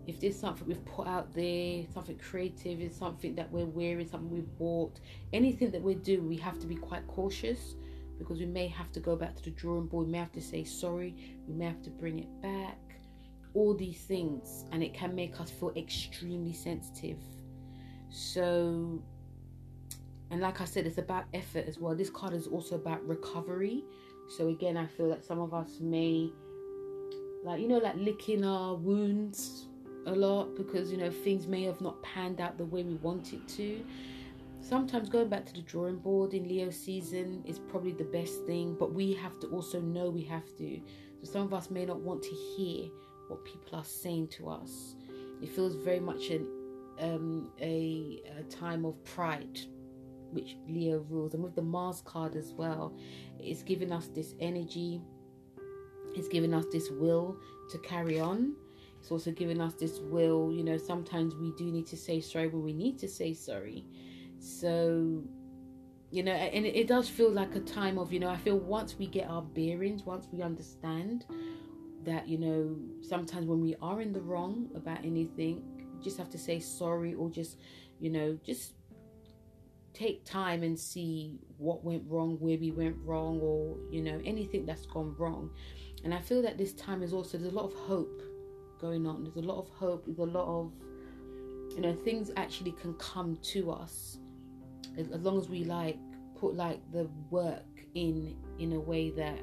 [0.08, 4.30] if there's something we've put out there, something creative, it's something that we're wearing, something
[4.30, 5.00] we've bought,
[5.32, 7.76] anything that we do, we have to be quite cautious
[8.20, 10.42] because we may have to go back to the drawing board, we may have to
[10.42, 11.16] say sorry,
[11.48, 12.78] we may have to bring it back,
[13.54, 17.18] all these things, and it can make us feel extremely sensitive.
[18.10, 19.02] So,
[20.32, 21.96] and like I said, it's about effort as well.
[21.96, 23.84] This card is also about recovery.
[24.38, 26.32] So, again, I feel that some of us may,
[27.44, 29.68] like, you know, like licking our wounds
[30.06, 33.34] a lot because you know things may have not panned out the way we want
[33.34, 33.84] it to.
[34.62, 38.78] Sometimes going back to the drawing board in Leo season is probably the best thing,
[38.80, 40.80] but we have to also know we have to.
[41.22, 42.90] So some of us may not want to hear
[43.28, 44.96] what people are saying to us.
[45.42, 46.48] It feels very much an
[47.00, 49.60] um, a, a time of pride,
[50.32, 52.96] which Leo rules, and with the Mars card as well,
[53.40, 55.02] it's giving us this energy.
[56.16, 57.38] It's giving us this will
[57.72, 58.56] to carry on
[59.04, 62.48] it's also giving us this will you know sometimes we do need to say sorry
[62.48, 63.84] when we need to say sorry.
[64.40, 65.22] So
[66.10, 68.60] you know and it, it does feel like a time of you know i feel
[68.60, 71.26] once we get our bearings once we understand
[72.04, 75.64] that you know sometimes when we are in the wrong about anything
[76.04, 77.58] just have to say sorry or just
[78.00, 78.74] you know just
[79.94, 84.66] take time and see what went wrong where we went wrong or you know anything
[84.66, 85.50] that's gone wrong.
[86.04, 88.22] And i feel that this time is also there's a lot of hope
[88.84, 89.24] going on.
[89.24, 90.06] There's a lot of hope.
[90.06, 90.74] There's a lot of,
[91.74, 94.18] you know, things actually can come to us
[94.98, 95.98] as, long as we like
[96.38, 97.64] put like the work
[97.96, 99.40] in in a way that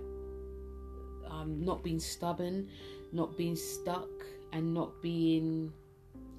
[1.30, 2.68] um, not being stubborn,
[3.12, 4.10] not being stuck,
[4.52, 5.72] and not being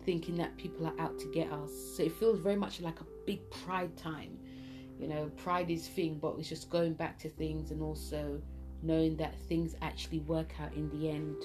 [0.06, 1.72] thinking that people are out to get us.
[1.96, 4.38] So it feels very much like a big pride time.
[5.00, 8.40] You know, pride is thing, but it's just going back to things and also
[8.84, 11.36] knowing that things actually work out in the end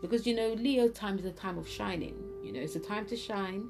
[0.00, 3.06] because you know leo time is a time of shining you know it's a time
[3.06, 3.68] to shine.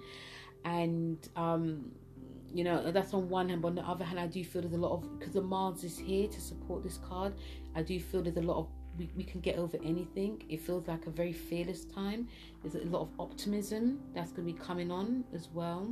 [0.64, 1.92] And um
[2.52, 4.72] you know that's on one hand but on the other hand i do feel there's
[4.72, 7.34] a lot of because the mars is here to support this card
[7.74, 8.68] i do feel there's a lot of
[8.98, 10.42] we, we can get over anything.
[10.48, 12.28] It feels like a very fearless time.
[12.62, 15.88] There's a lot of optimism that's going to be coming on as well.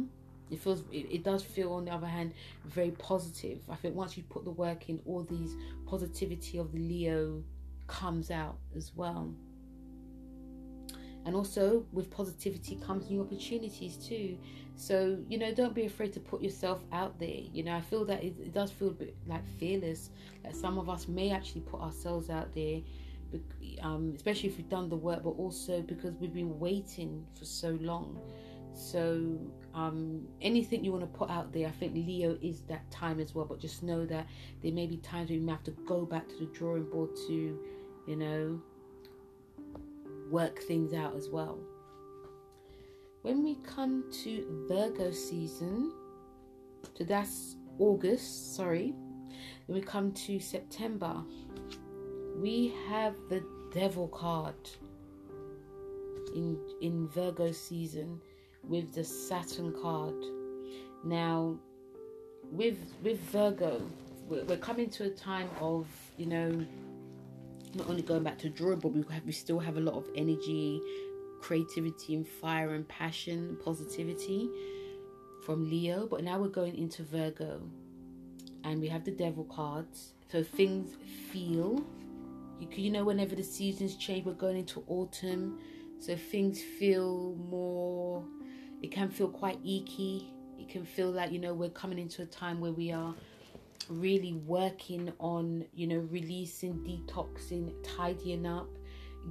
[0.51, 2.33] It feels it, it, does feel on the other hand
[2.65, 3.61] very positive.
[3.69, 5.57] I think once you put the work in all these
[5.87, 7.43] positivity of the leo
[7.89, 9.33] comes out as well
[11.27, 14.39] and also with positivity comes new opportunities too.
[14.77, 17.41] So you know don't be afraid to put yourself out there.
[17.53, 20.11] You know i feel that it, it does feel a bit like fearless
[20.45, 22.81] that some of us may actually put ourselves out there
[23.83, 27.77] um, especially if we've done the work but also because we've been waiting for so
[27.81, 28.19] long.
[28.73, 29.39] So
[29.75, 33.35] um, anything you want to put out there i think leo is that time as
[33.35, 34.27] well but just know that
[34.63, 37.11] there may be times where you may have to go back to the drawing board
[37.29, 37.59] to
[38.07, 38.61] you know
[40.31, 41.59] work things out as well.
[43.23, 45.93] When we come to Virgo season,
[46.97, 48.95] so that's August, sorry.
[49.67, 51.23] When we come to September,
[52.37, 54.55] we have the Devil card
[56.35, 58.21] in in Virgo season
[58.63, 60.15] with the Saturn card.
[61.05, 61.59] Now,
[62.51, 63.83] with with Virgo,
[64.29, 66.67] we're, we're coming to a time of you know
[67.77, 70.09] not only going back to drawing but we have we still have a lot of
[70.15, 70.81] energy,
[71.41, 74.49] creativity, and fire and passion, positivity
[75.45, 76.07] from Leo.
[76.07, 77.61] But now we're going into Virgo,
[78.65, 80.13] and we have the Devil cards.
[80.31, 80.97] So things
[81.31, 81.85] feel,
[82.59, 85.59] you, you know, whenever the seasons change, we're going into autumn,
[86.01, 88.25] so things feel more.
[88.83, 90.33] It can feel quite icky.
[90.59, 93.15] It can feel like you know we're coming into a time where we are
[93.89, 98.69] really working on, you know, releasing, detoxing, tidying up,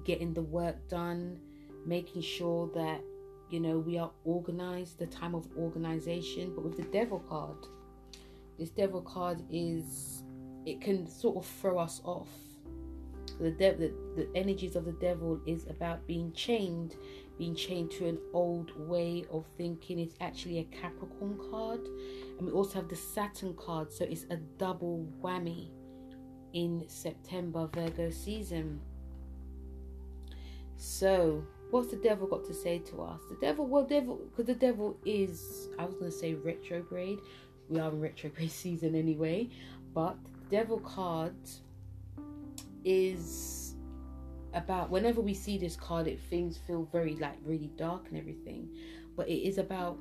[0.03, 1.39] getting the work done,
[1.85, 3.01] making sure that,
[3.49, 6.53] you know, we are organized, the time of organization.
[6.55, 7.57] But with the devil card,
[8.57, 10.23] this devil card is,
[10.65, 12.29] it can sort of throw us off.
[13.39, 16.95] The, de- the, the energies of the devil is about being chained
[17.37, 19.99] being chained to an old way of thinking.
[19.99, 21.81] It's actually a Capricorn card.
[22.37, 23.91] And we also have the Saturn card.
[23.91, 25.69] So it's a double whammy
[26.53, 28.79] in September Virgo season.
[30.77, 33.21] So, what's the devil got to say to us?
[33.29, 37.19] The devil, well, devil, because the devil is, I was going to say retrograde,
[37.69, 39.49] we are in retrograde season anyway.
[39.93, 40.17] But
[40.51, 41.35] Devil card
[42.83, 43.64] is
[44.55, 48.69] about whenever we see this card, it things feel very like really dark and everything.
[49.15, 49.97] But it is about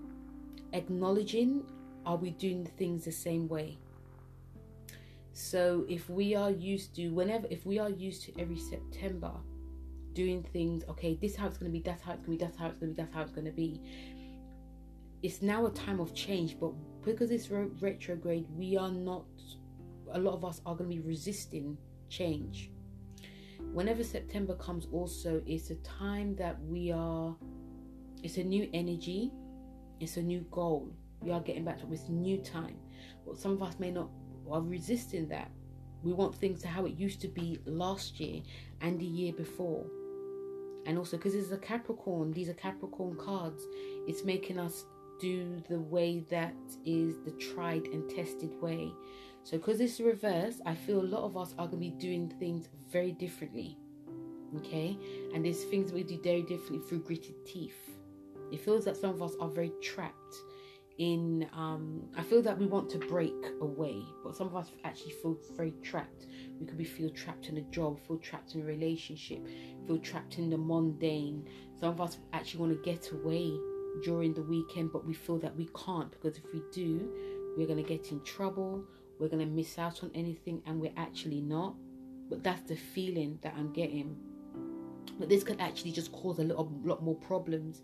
[0.73, 1.65] acknowledging
[2.07, 3.79] are we doing things the same way?
[5.33, 9.33] So if we are used to whenever if we are used to every September
[10.13, 12.69] doing things, okay, this how it's gonna be, that's how it's gonna be, that's how
[12.69, 13.81] it's gonna be, that's how it's gonna be.
[15.25, 19.25] It's now a time of change, but because it's retrograde, we are not
[20.13, 21.77] a lot of us are gonna be resisting
[22.09, 22.71] change.
[23.73, 27.35] Whenever September comes also, it's a time that we are
[28.23, 29.31] it's a new energy,
[30.01, 30.91] it's a new goal.
[31.21, 32.77] We are getting back to this new time.
[33.27, 34.09] But some of us may not
[34.51, 35.51] are resisting that.
[36.03, 38.43] We want things to how it used to be last year
[38.81, 39.87] and the year before.
[40.87, 43.63] And also because it's a Capricorn, these are Capricorn cards,
[44.07, 44.85] it's making us
[45.21, 48.93] do the way that is the tried and tested way.
[49.45, 52.33] So because it's reverse, I feel a lot of us are going to be doing
[52.41, 53.79] things very differently.
[54.57, 54.99] Okay?
[55.35, 57.91] And there's things we do very differently through gritted teeth.
[58.51, 60.35] It feels that some of us are very trapped
[60.99, 65.11] in um i feel that we want to break away but some of us actually
[65.11, 66.27] feel very trapped
[66.61, 69.45] we could be feel trapped in a job feel trapped in a relationship
[69.89, 71.45] feel trapped in the mundane
[71.81, 73.53] some of us actually want to get away
[74.05, 77.11] during the weekend but we feel that we can't because if we do
[77.57, 78.85] we're going to get in trouble
[79.19, 81.75] we're going to miss out on anything and we're actually not.
[82.29, 84.17] But that's the feeling that i'm getting.
[85.19, 87.83] But this could actually just cause a little lot more problems.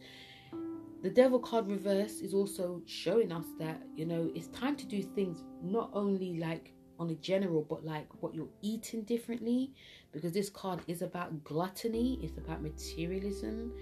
[1.02, 5.02] The devil card reverse is also showing us that you know it's time to do
[5.02, 9.72] things not only like on a general but like what you're eating differently.
[10.12, 13.72] Because this card is about gluttony it's about materialism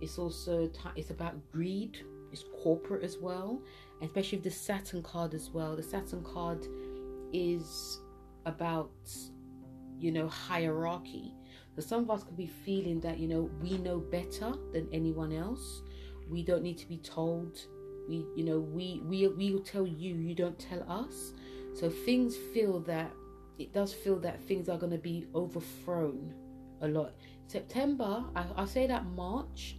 [0.00, 3.60] it's also it's about greed it's corporate as well
[4.02, 5.76] especially with the saturn card as well.
[5.76, 6.66] The saturn card
[7.32, 8.00] is
[8.46, 8.92] about
[9.98, 11.34] you know hierarchy.
[11.74, 15.32] So some of us could be feeling that you know we know better than anyone
[15.32, 15.82] else.
[16.28, 17.58] We don't need to be told.
[18.08, 21.32] We you know we we we will tell you you don't tell us.
[21.74, 23.12] So things feel that
[23.58, 26.34] it does feel that things are going to be overthrown
[26.80, 27.14] a lot.
[27.48, 29.78] September I, i say that march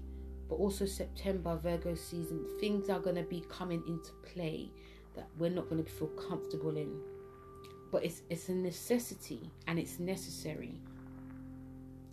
[0.49, 4.71] but also september virgo season things are going to be coming into play
[5.15, 6.99] that we're not going to feel comfortable in
[7.91, 10.79] but it's it's a necessity and it's necessary.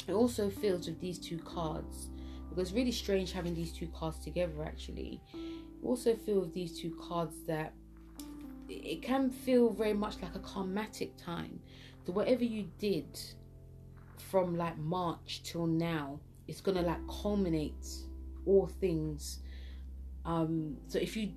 [0.08, 2.08] It also feels with these two cards
[2.48, 5.20] because it's really strange having these two cards together actually.
[5.82, 7.72] Also feel with these two cards that
[8.68, 11.60] it can feel very much like a karmatic time.
[12.06, 13.18] So whatever you did
[14.30, 16.18] from like march till now
[16.48, 17.86] it's gonna like culminate
[18.46, 19.40] all things.
[20.24, 21.32] Um so if you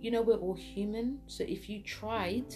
[0.00, 1.20] you know we're all human.
[1.26, 2.54] So if you tried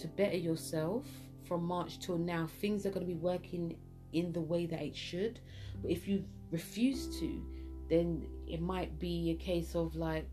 [0.00, 1.06] to better yourself
[1.46, 3.76] from march till now things are going to be working
[4.12, 5.40] in the way that it should
[5.82, 7.42] but if you refuse to,
[7.88, 10.26] then it might be a case of like,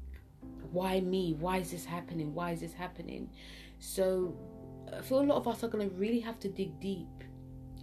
[0.71, 1.35] why me?
[1.39, 2.33] Why is this happening?
[2.33, 3.29] Why is this happening?
[3.79, 4.35] So
[4.95, 7.07] I feel a lot of us are going to really have to dig deep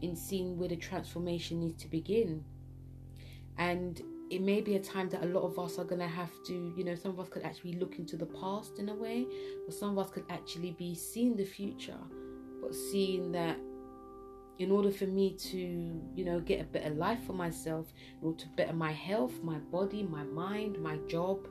[0.03, 2.45] in seeing where the transformation needs to begin.
[3.57, 4.03] And
[4.35, 6.75] it may be a time that a lot of us are going to have to,
[6.77, 9.25] you know, some of us could actually look into the past in a way,
[9.65, 12.01] but some of us could actually be seeing the future,
[12.61, 13.57] but seeing that
[14.59, 15.59] in order for me to
[16.15, 19.59] you know get a better life for myself in order to better my health my
[19.59, 21.49] body my mind my job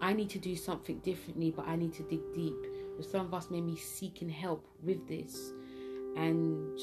[0.00, 2.54] i need to do something differently but i need to dig deep.
[2.96, 5.50] But some of us may be seeking help with this
[6.16, 6.78] and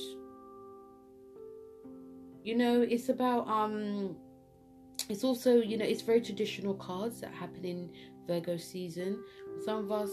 [2.44, 4.18] you know it's about um
[5.10, 7.90] it's also you know it's very traditional cards that happen in
[8.28, 9.24] virgo season
[9.66, 10.12] some of us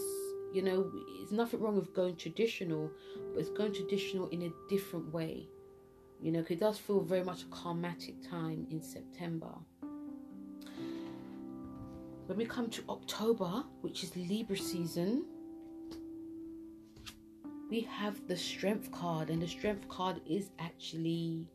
[0.51, 2.91] you know, it's nothing wrong with going traditional,
[3.33, 5.47] but it's going traditional in a different way.
[6.21, 9.53] You know, because it does feel very much a karmatic time in September.
[12.25, 15.25] When we come to October, which is Libra season,
[17.69, 21.47] we have the Strength card, and the Strength card is actually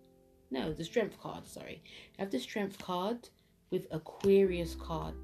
[0.54, 1.46] no, the Strength card.
[1.46, 1.82] Sorry,
[2.16, 3.28] I have the Strength card
[3.70, 5.16] with Aquarius card.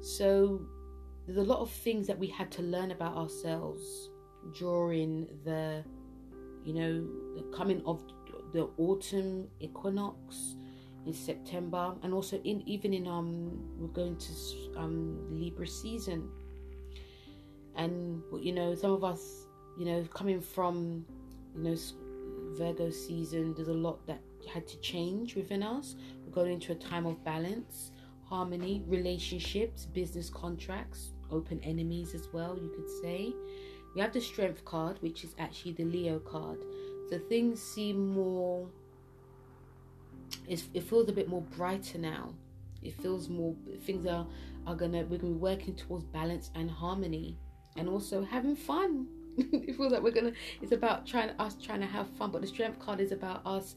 [0.00, 0.62] So
[1.26, 4.10] there's a lot of things that we had to learn about ourselves
[4.56, 5.84] during the
[6.64, 7.06] you know
[7.36, 8.00] the coming of
[8.52, 10.54] the autumn equinox
[11.06, 13.28] in September and also in even in um
[13.78, 14.32] we're going to
[14.76, 16.28] um Libra season
[17.76, 19.46] and you know some of us
[19.78, 21.04] you know coming from
[21.56, 21.76] you know
[22.58, 24.20] Virgo season there's a lot that
[24.52, 27.92] had to change within us we're going into a time of balance
[28.24, 33.32] harmony relationships business contracts open enemies as well, you could say.
[33.94, 36.58] We have the Strength card, which is actually the Leo card.
[37.08, 38.68] So things seem more.
[40.48, 42.34] it feels a bit more brighter now.
[42.82, 43.54] It feels more.
[43.84, 44.26] Things are
[44.66, 45.02] are gonna.
[45.02, 47.36] We're gonna be working towards balance and harmony,
[47.76, 49.08] and also having fun.
[49.52, 50.32] it feels like we're gonna.
[50.60, 53.76] It's about trying us trying to have fun, but the Strength card is about us.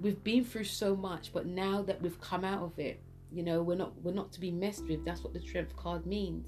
[0.00, 3.62] We've been through so much, but now that we've come out of it, you know,
[3.62, 5.04] we're not we're not to be messed with.
[5.04, 6.46] That's what the Strength card means.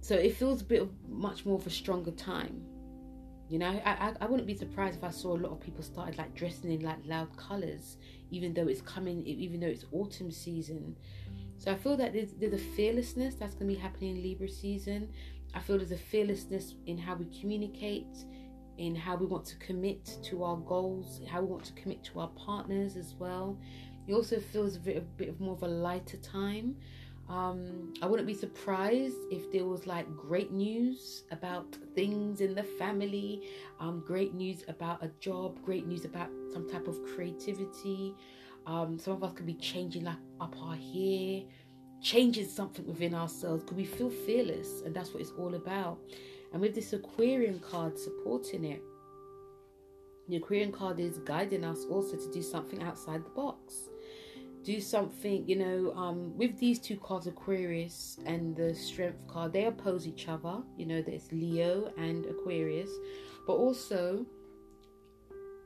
[0.00, 2.62] So it feels a bit of much more of a stronger time.
[3.48, 5.82] You know, I, I, I wouldn't be surprised if I saw a lot of people
[5.82, 7.98] started like dressing in like loud colors,
[8.30, 10.96] even though it's coming, even though it's autumn season.
[11.58, 14.48] So I feel that there's, there's a fearlessness that's going to be happening in Libra
[14.48, 15.08] season.
[15.54, 18.24] I feel there's a fearlessness in how we communicate,
[18.78, 22.20] in how we want to commit to our goals, how we want to commit to
[22.20, 23.58] our partners as well.
[24.06, 26.76] It also feels a bit, a bit of more of a lighter time
[27.28, 32.62] um, I wouldn't be surprised if there was like great news about things in the
[32.62, 33.48] family,
[33.80, 38.14] um, great news about a job, great news about some type of creativity.
[38.66, 41.42] Um, some of us could be changing like up our hair,
[42.04, 43.64] changing something within ourselves.
[43.66, 44.82] Could we feel fearless?
[44.84, 45.98] And that's what it's all about.
[46.52, 48.82] And with this Aquarian card supporting it,
[50.28, 53.88] the Aquarian card is guiding us also to do something outside the box
[54.64, 59.66] do something you know um, with these two cards aquarius and the strength card they
[59.66, 62.88] oppose each other you know there's leo and aquarius
[63.46, 64.24] but also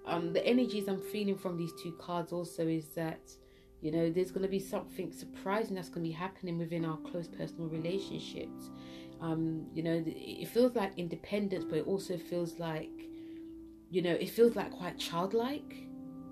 [0.05, 3.20] um, the energies i'm feeling from these two cards also is that
[3.81, 6.97] you know there's going to be something surprising that's going to be happening within our
[6.99, 8.70] close personal relationships
[9.20, 12.91] um, you know it feels like independence but it also feels like
[13.91, 15.74] you know it feels like quite childlike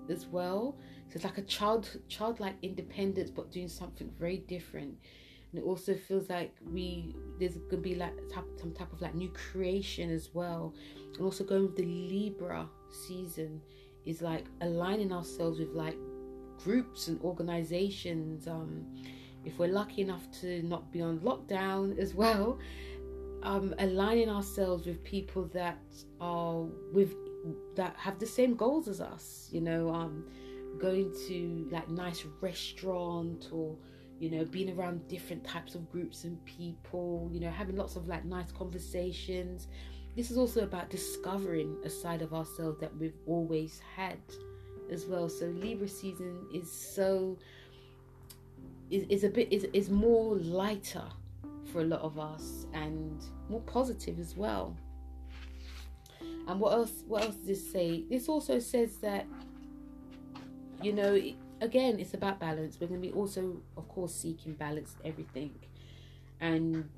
[0.09, 0.77] as well
[1.09, 4.95] so it's like a child childlike independence but doing something very different.
[5.51, 8.13] And it also feels like we there's gonna be like
[8.57, 10.73] some type of like new creation as well.
[11.13, 12.67] And also going with the Libra
[13.07, 13.61] season
[14.05, 15.97] is like aligning ourselves with like
[16.63, 18.47] groups and organizations.
[18.47, 18.85] Um
[19.45, 22.59] if we're lucky enough to not be on lockdown as well,
[23.43, 25.79] um, aligning ourselves with people that
[26.19, 27.15] are with
[27.75, 30.25] that have the same goals as us, you know, um,
[30.79, 33.75] going to like nice restaurant or
[34.19, 38.07] you know being around different types of groups and people you know having lots of
[38.07, 39.67] like nice conversations
[40.15, 44.17] this is also about discovering a side of ourselves that we've always had
[44.91, 47.37] as well so libra season is so
[48.89, 51.03] is, is a bit is, is more lighter
[51.71, 54.75] for a lot of us and more positive as well
[56.21, 59.25] and what else what else does this say this also says that
[60.81, 61.19] you know,
[61.61, 62.77] again, it's about balance.
[62.79, 65.55] We're going to be also, of course, seeking balance everything.
[66.39, 66.89] And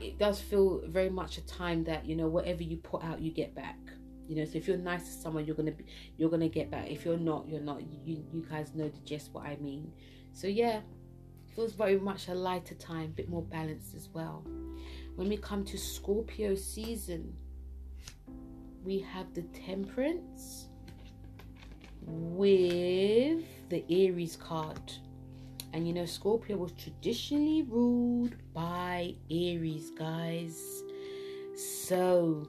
[0.00, 3.30] it does feel very much a time that, you know, whatever you put out, you
[3.30, 3.78] get back.
[4.28, 5.84] You know, so if you're nice to someone, you're gonna be,
[6.16, 6.90] you're gonna get back.
[6.90, 7.80] If you're not, you're not.
[7.82, 9.92] You you guys know the gist what I mean.
[10.32, 10.80] So yeah,
[11.54, 14.44] feels very much a lighter time, a bit more balanced as well.
[15.14, 17.34] When we come to Scorpio season,
[18.84, 20.68] we have the Temperance,
[22.06, 24.92] with the Aries card.
[25.72, 30.82] And you know, Scorpio was traditionally ruled by Aries, guys.
[31.56, 32.48] So,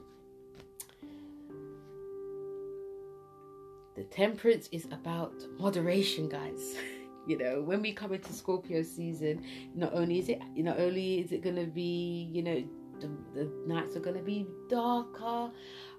[3.98, 6.76] the temperance is about moderation, guys.
[7.26, 9.44] you know, when we come into Scorpio season,
[9.74, 12.64] not only is it, not only is it to be, you know,
[13.00, 15.50] the, the nights are to be darker.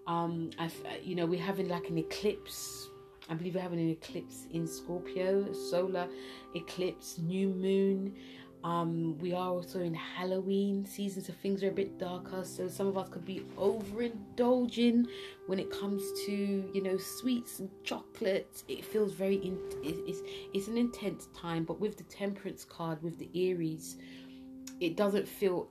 [0.07, 2.89] Um, I've, you know, we're having like an eclipse
[3.29, 6.07] I believe we're having an eclipse in Scorpio, solar
[6.55, 8.15] eclipse, new moon.
[8.63, 12.43] Um, we are also in Halloween season, so things are a bit darker.
[12.43, 15.07] So some of us could be overindulging
[15.47, 18.65] when it comes to you know sweets and chocolates.
[18.67, 20.19] It feels very in, it's
[20.53, 21.63] it's an intense time.
[21.63, 23.97] But with the Temperance card, with the Aries,
[24.81, 25.69] it doesn't feel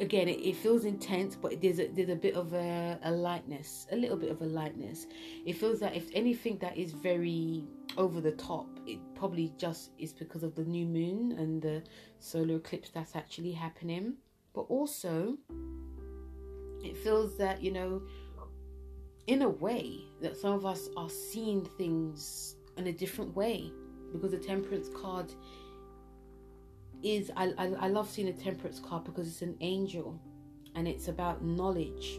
[0.00, 3.86] again it, it, feels intense but there's a, there's a bit of a, a lightness
[3.92, 5.06] a little bit of a lightness
[5.44, 7.62] it feels that if anything that is very
[7.98, 11.82] over the top it probably just is because of the new moon and the
[12.18, 14.14] solar eclipse that's actually happening.
[14.54, 15.38] But also
[16.84, 18.02] it feels that you know
[19.26, 23.70] in a way that some of us are seeing things in a different way
[24.12, 25.32] because the temperance card
[27.02, 30.20] is I, I, I love seeing the temperance card because it's an angel
[30.74, 32.18] and it's about knowledge.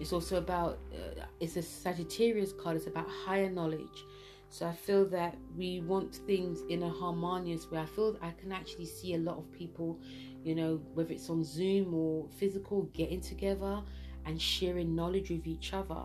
[0.00, 2.76] It's also about uh, it's a sagittarius card.
[2.76, 4.04] It's about higher knowledge
[4.50, 7.80] So I feel that we want things in a harmonious way.
[7.80, 9.98] I feel I can actually see a lot of people,
[10.42, 13.82] you know, whether it's on Zoom or physical, getting together
[14.24, 16.02] and sharing knowledge with each other.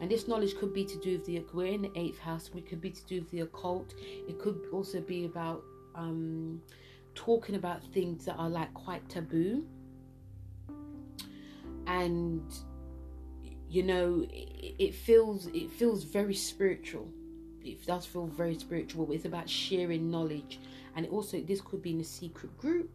[0.00, 2.50] And this knowledge could be to do with the we're in the eighth house.
[2.52, 3.94] We could be to do with the occult.
[4.28, 5.62] It could also be about
[5.94, 6.60] um,
[7.14, 9.64] talking about things that are like quite taboo.
[11.86, 12.52] And
[13.68, 17.08] you know, it, it feels it feels very spiritual
[17.64, 19.10] it does feel very spiritual.
[19.12, 20.60] It's about sharing knowledge,
[20.96, 22.90] and also this could be in a secret group.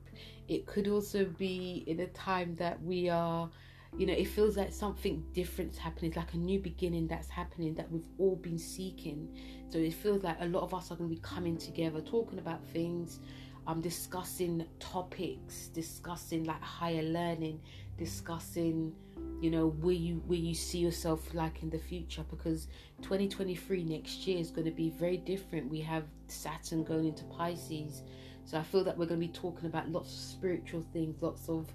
[0.48, 3.50] It could also be in a time that we are,
[3.98, 6.10] you know, it feels like something different's happening.
[6.10, 9.30] It's like a new beginning that's happening that we've all been seeking.
[9.70, 12.40] So it feels like a lot of us are going to be coming together, talking
[12.40, 13.20] about things,
[13.68, 17.62] um, discussing topics, discussing like higher learning,
[17.98, 18.96] discussing
[19.42, 22.26] you know where you where you see yourself like in the future?
[22.30, 22.68] Because
[23.02, 25.70] 2023 next year is going to be very different.
[25.70, 28.04] We have saturn going into pisces.
[28.46, 31.48] So i feel that we're going to be talking about lots of spiritual things lots
[31.50, 31.68] of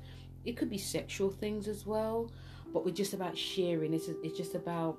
[0.44, 2.32] it could be sexual things as well
[2.74, 3.94] but we're just about sharing.
[3.94, 4.98] It's, it's just about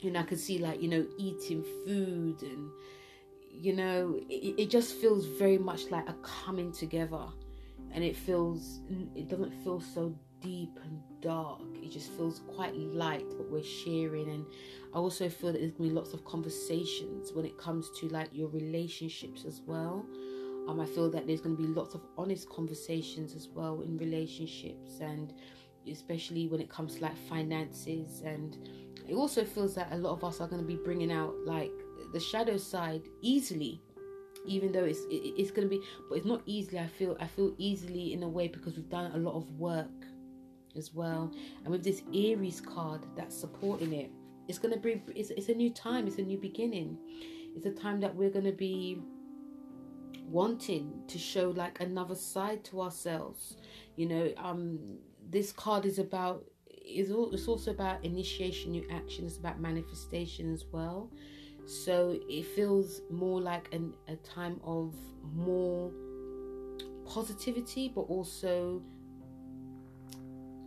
[0.00, 2.68] you know i can see like you know eating food and
[3.48, 7.24] you know it, it just feels very much like a coming together.
[7.92, 8.80] And it feels
[9.14, 11.62] it doesn't feel so deep and dark.
[11.82, 14.46] It just feels quite light what we're sharing, and
[14.94, 18.28] I also feel that there's gonna be lots of conversations when it comes to like
[18.32, 20.06] your relationships as well.
[20.68, 23.98] Um, I feel that there's going to be lots of honest conversations as well in
[23.98, 25.34] relationships, and
[25.90, 28.22] especially when it comes to like finances.
[28.24, 28.56] And
[29.06, 31.72] it also feels that a lot of us are going to be bringing out like
[32.12, 33.82] the shadow side easily
[34.46, 37.26] even though it's it, it's going to be but it's not easily i feel i
[37.26, 39.90] feel easily in a way because we've done a lot of work
[40.76, 41.32] as well.
[41.64, 44.10] And with this Aries card that's supporting it,
[44.48, 46.98] it's going to be, it's, it's a new time, it's a new beginning.
[47.56, 49.00] It's a time that we're going to be
[50.26, 53.56] wanting to show like another side to ourselves.
[53.96, 54.78] You know, um,
[55.30, 60.64] this card is about, is it's also about initiation, new action, it's about manifestation as
[60.70, 61.10] well.
[61.66, 64.94] So it feels more like an, a time of
[65.34, 65.90] more
[67.06, 68.82] positivity, but also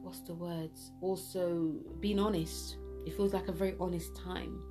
[0.08, 0.92] what's the words?
[1.02, 2.78] Also being honest.
[3.06, 4.62] It feels like a very honest time.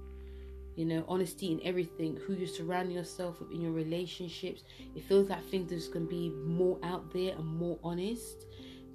[0.76, 4.62] You know, honesty in everything, who you're surrounding yourself with in your relationships.
[4.94, 8.46] It feels like things are going to be more out there and more honest,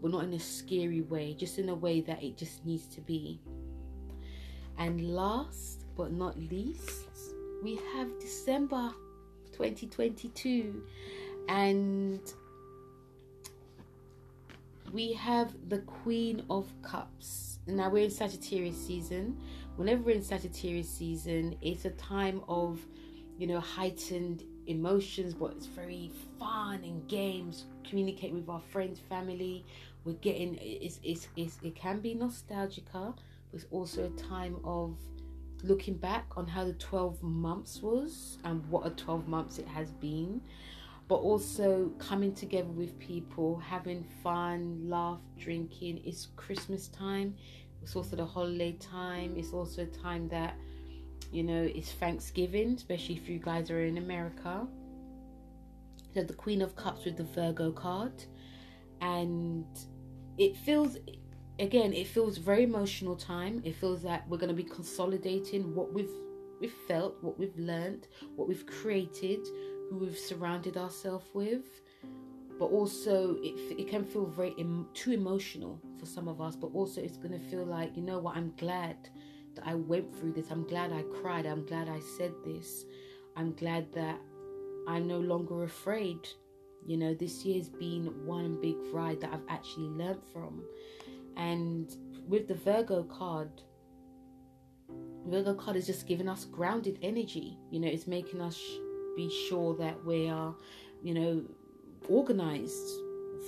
[0.02, 3.02] but not in a scary way, just in a way that it just needs to
[3.02, 3.40] be.
[4.80, 7.08] And last but not least,
[7.64, 8.92] we have December
[9.52, 10.84] 2022.
[11.50, 12.22] And
[14.92, 17.60] we have the Queen of Cups.
[17.68, 19.38] Now we're in Sagittarius season.
[19.78, 22.80] Whenever we're in Sagittarius season, it's a time of,
[23.38, 27.66] you know, heightened emotions, but it's very fun and games.
[27.88, 29.66] Communicate with our friends, family.
[30.04, 33.16] We're getting it's it's, it's it can be nostalgica, but
[33.54, 34.98] it's also a time of
[35.64, 39.92] looking back on how the 12 months was and what a 12 months it has
[39.92, 40.42] been
[41.12, 46.02] but also coming together with people, having fun, laugh, drinking.
[46.06, 47.36] It's Christmas time.
[47.84, 49.34] It's also the holiday time.
[49.36, 50.56] It's also a time that,
[51.30, 54.66] you know, it's Thanksgiving, especially if you guys are in America.
[56.14, 58.24] So the Queen of Cups with the Virgo card.
[59.02, 59.66] And
[60.38, 60.96] it feels
[61.60, 63.62] again, it feels very emotional time.
[63.66, 66.16] It feels like we're gonna be consolidating what we've
[66.62, 69.46] we've felt, what we've learned, what we've created,
[69.92, 71.82] who we've surrounded ourselves with
[72.58, 76.68] but also it, it can feel very Im- too emotional for some of us but
[76.68, 78.96] also it's going to feel like you know what i'm glad
[79.56, 80.50] that i went through this.
[80.50, 81.46] I'm glad i cried.
[81.46, 82.86] I'm glad i said this.
[83.36, 84.18] I'm glad that
[84.88, 86.20] i'm no longer afraid.
[86.86, 90.64] You know this year's been one big ride that i've actually learned from.
[91.36, 91.94] And
[92.28, 93.50] with the virgo card
[95.28, 97.58] virgo card is just giving us grounded energy.
[97.72, 98.58] You know it's making us
[99.16, 100.54] be sure that we are,
[101.04, 101.44] you know,
[102.08, 102.90] organized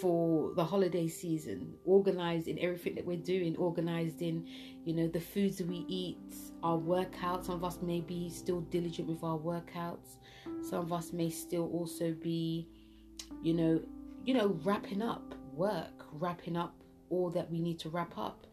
[0.02, 4.48] for the holiday season, organized in everything that we're doing, organized in,
[4.86, 6.18] you know, the foods that we eat,
[6.64, 7.46] our workouts.
[7.46, 10.18] Some of us may be still diligent with our workouts.
[10.68, 12.68] Some of us may still also be,
[13.42, 13.82] you know,
[14.26, 16.74] you know, wrapping up work, wrapping up
[17.10, 18.48] all that we need to wrap up.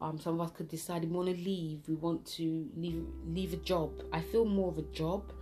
[0.00, 1.80] Um, some of us could decide we want to leave.
[1.88, 4.02] We want to leave leave a job.
[4.12, 5.32] I feel more of a job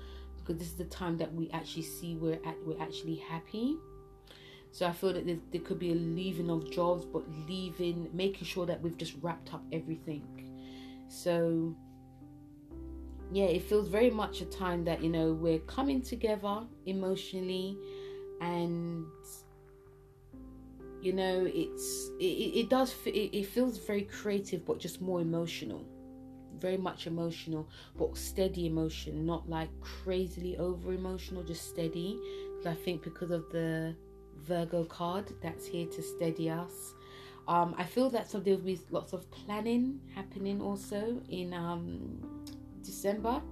[0.45, 3.77] because this is the time that we actually see we're at we're actually happy.
[4.71, 8.47] So i feel that there, there could be a leaving of jobs but leaving making
[8.47, 10.25] sure that we've just wrapped up everything.
[11.09, 11.77] So
[13.33, 17.79] yeah, it feels very much a time that you know we're coming together emotionally,
[18.43, 19.07] and
[21.01, 25.87] you know it's it, it does it, it feels very creative, but just more emotional,
[26.63, 32.19] very much emotional, but steady emotion, not like crazily over emotional, just steady.
[32.57, 33.95] Because I think because of the
[34.43, 36.95] Virgo card that's here to steady us.
[37.49, 42.19] Um, I feel that so there will be lots of planning happening also in um,
[42.83, 43.43] December.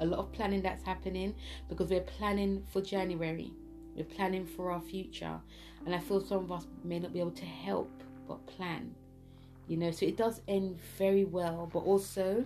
[0.00, 1.34] A lot of planning that's happening
[1.68, 3.52] because we're planning for January.
[3.96, 5.40] We're planning for our future.
[5.86, 8.94] And I feel some of us may not be able to help but plan.
[9.68, 12.44] You know, so it does end very well, but also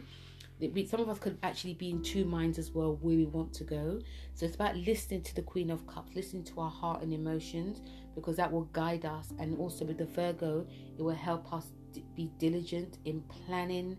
[0.87, 3.65] some of us could actually be in two minds as well where we want to
[3.65, 4.01] go.
[4.35, 7.81] So it's about listening to the Queen of Cups, listening to our heart and emotions,
[8.15, 9.33] because that will guide us.
[9.41, 10.67] And also with the Virgo,
[10.97, 11.67] it will help us
[12.15, 13.99] be diligent in planning,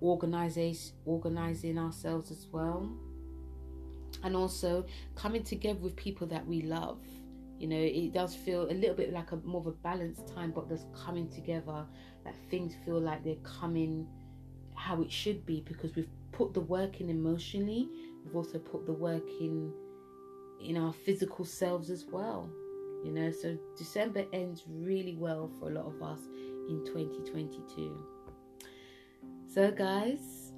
[0.00, 2.90] organizing, organizing ourselves as well,
[4.24, 4.84] and also
[5.14, 6.98] coming together with people that we love.
[7.58, 10.50] You know, it does feel a little bit like a more of a balanced time,
[10.50, 11.86] but there's coming together
[12.24, 14.06] that things feel like they're coming
[14.74, 17.88] how it should be because we've put the work in emotionally,
[18.24, 19.72] we've also put the work in
[20.60, 22.48] in our physical selves as well.
[23.04, 26.20] You know, so December ends really well for a lot of us
[26.68, 28.06] in 2022.
[29.52, 30.52] So, guys,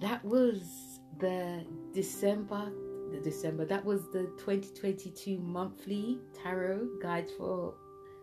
[0.00, 1.64] that was the
[1.94, 2.70] December,
[3.10, 7.74] the December, that was the 2022 monthly tarot guides for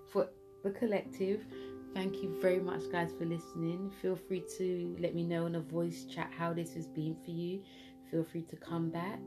[0.07, 0.29] for
[0.63, 1.45] the collective.
[1.93, 3.91] Thank you very much, guys, for listening.
[4.01, 7.31] Feel free to let me know in a voice chat how this has been for
[7.31, 7.61] you.
[8.09, 9.19] Feel free to come back.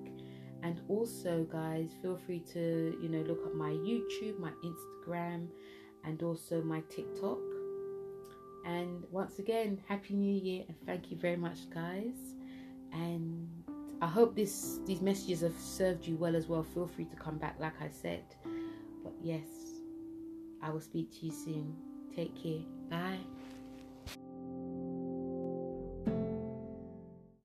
[0.62, 5.48] And also, guys, feel free to, you know, look at my YouTube, my Instagram,
[6.04, 7.38] and also my TikTok.
[8.64, 12.34] And once again, Happy New Year and thank you very much, guys.
[12.92, 13.46] And
[14.00, 16.62] I hope this these messages have served you well as well.
[16.62, 18.24] Feel free to come back, like I said.
[19.02, 19.46] But yes,
[20.62, 21.93] I will speak to you soon.
[22.16, 22.64] Take care.
[22.90, 23.20] Bye.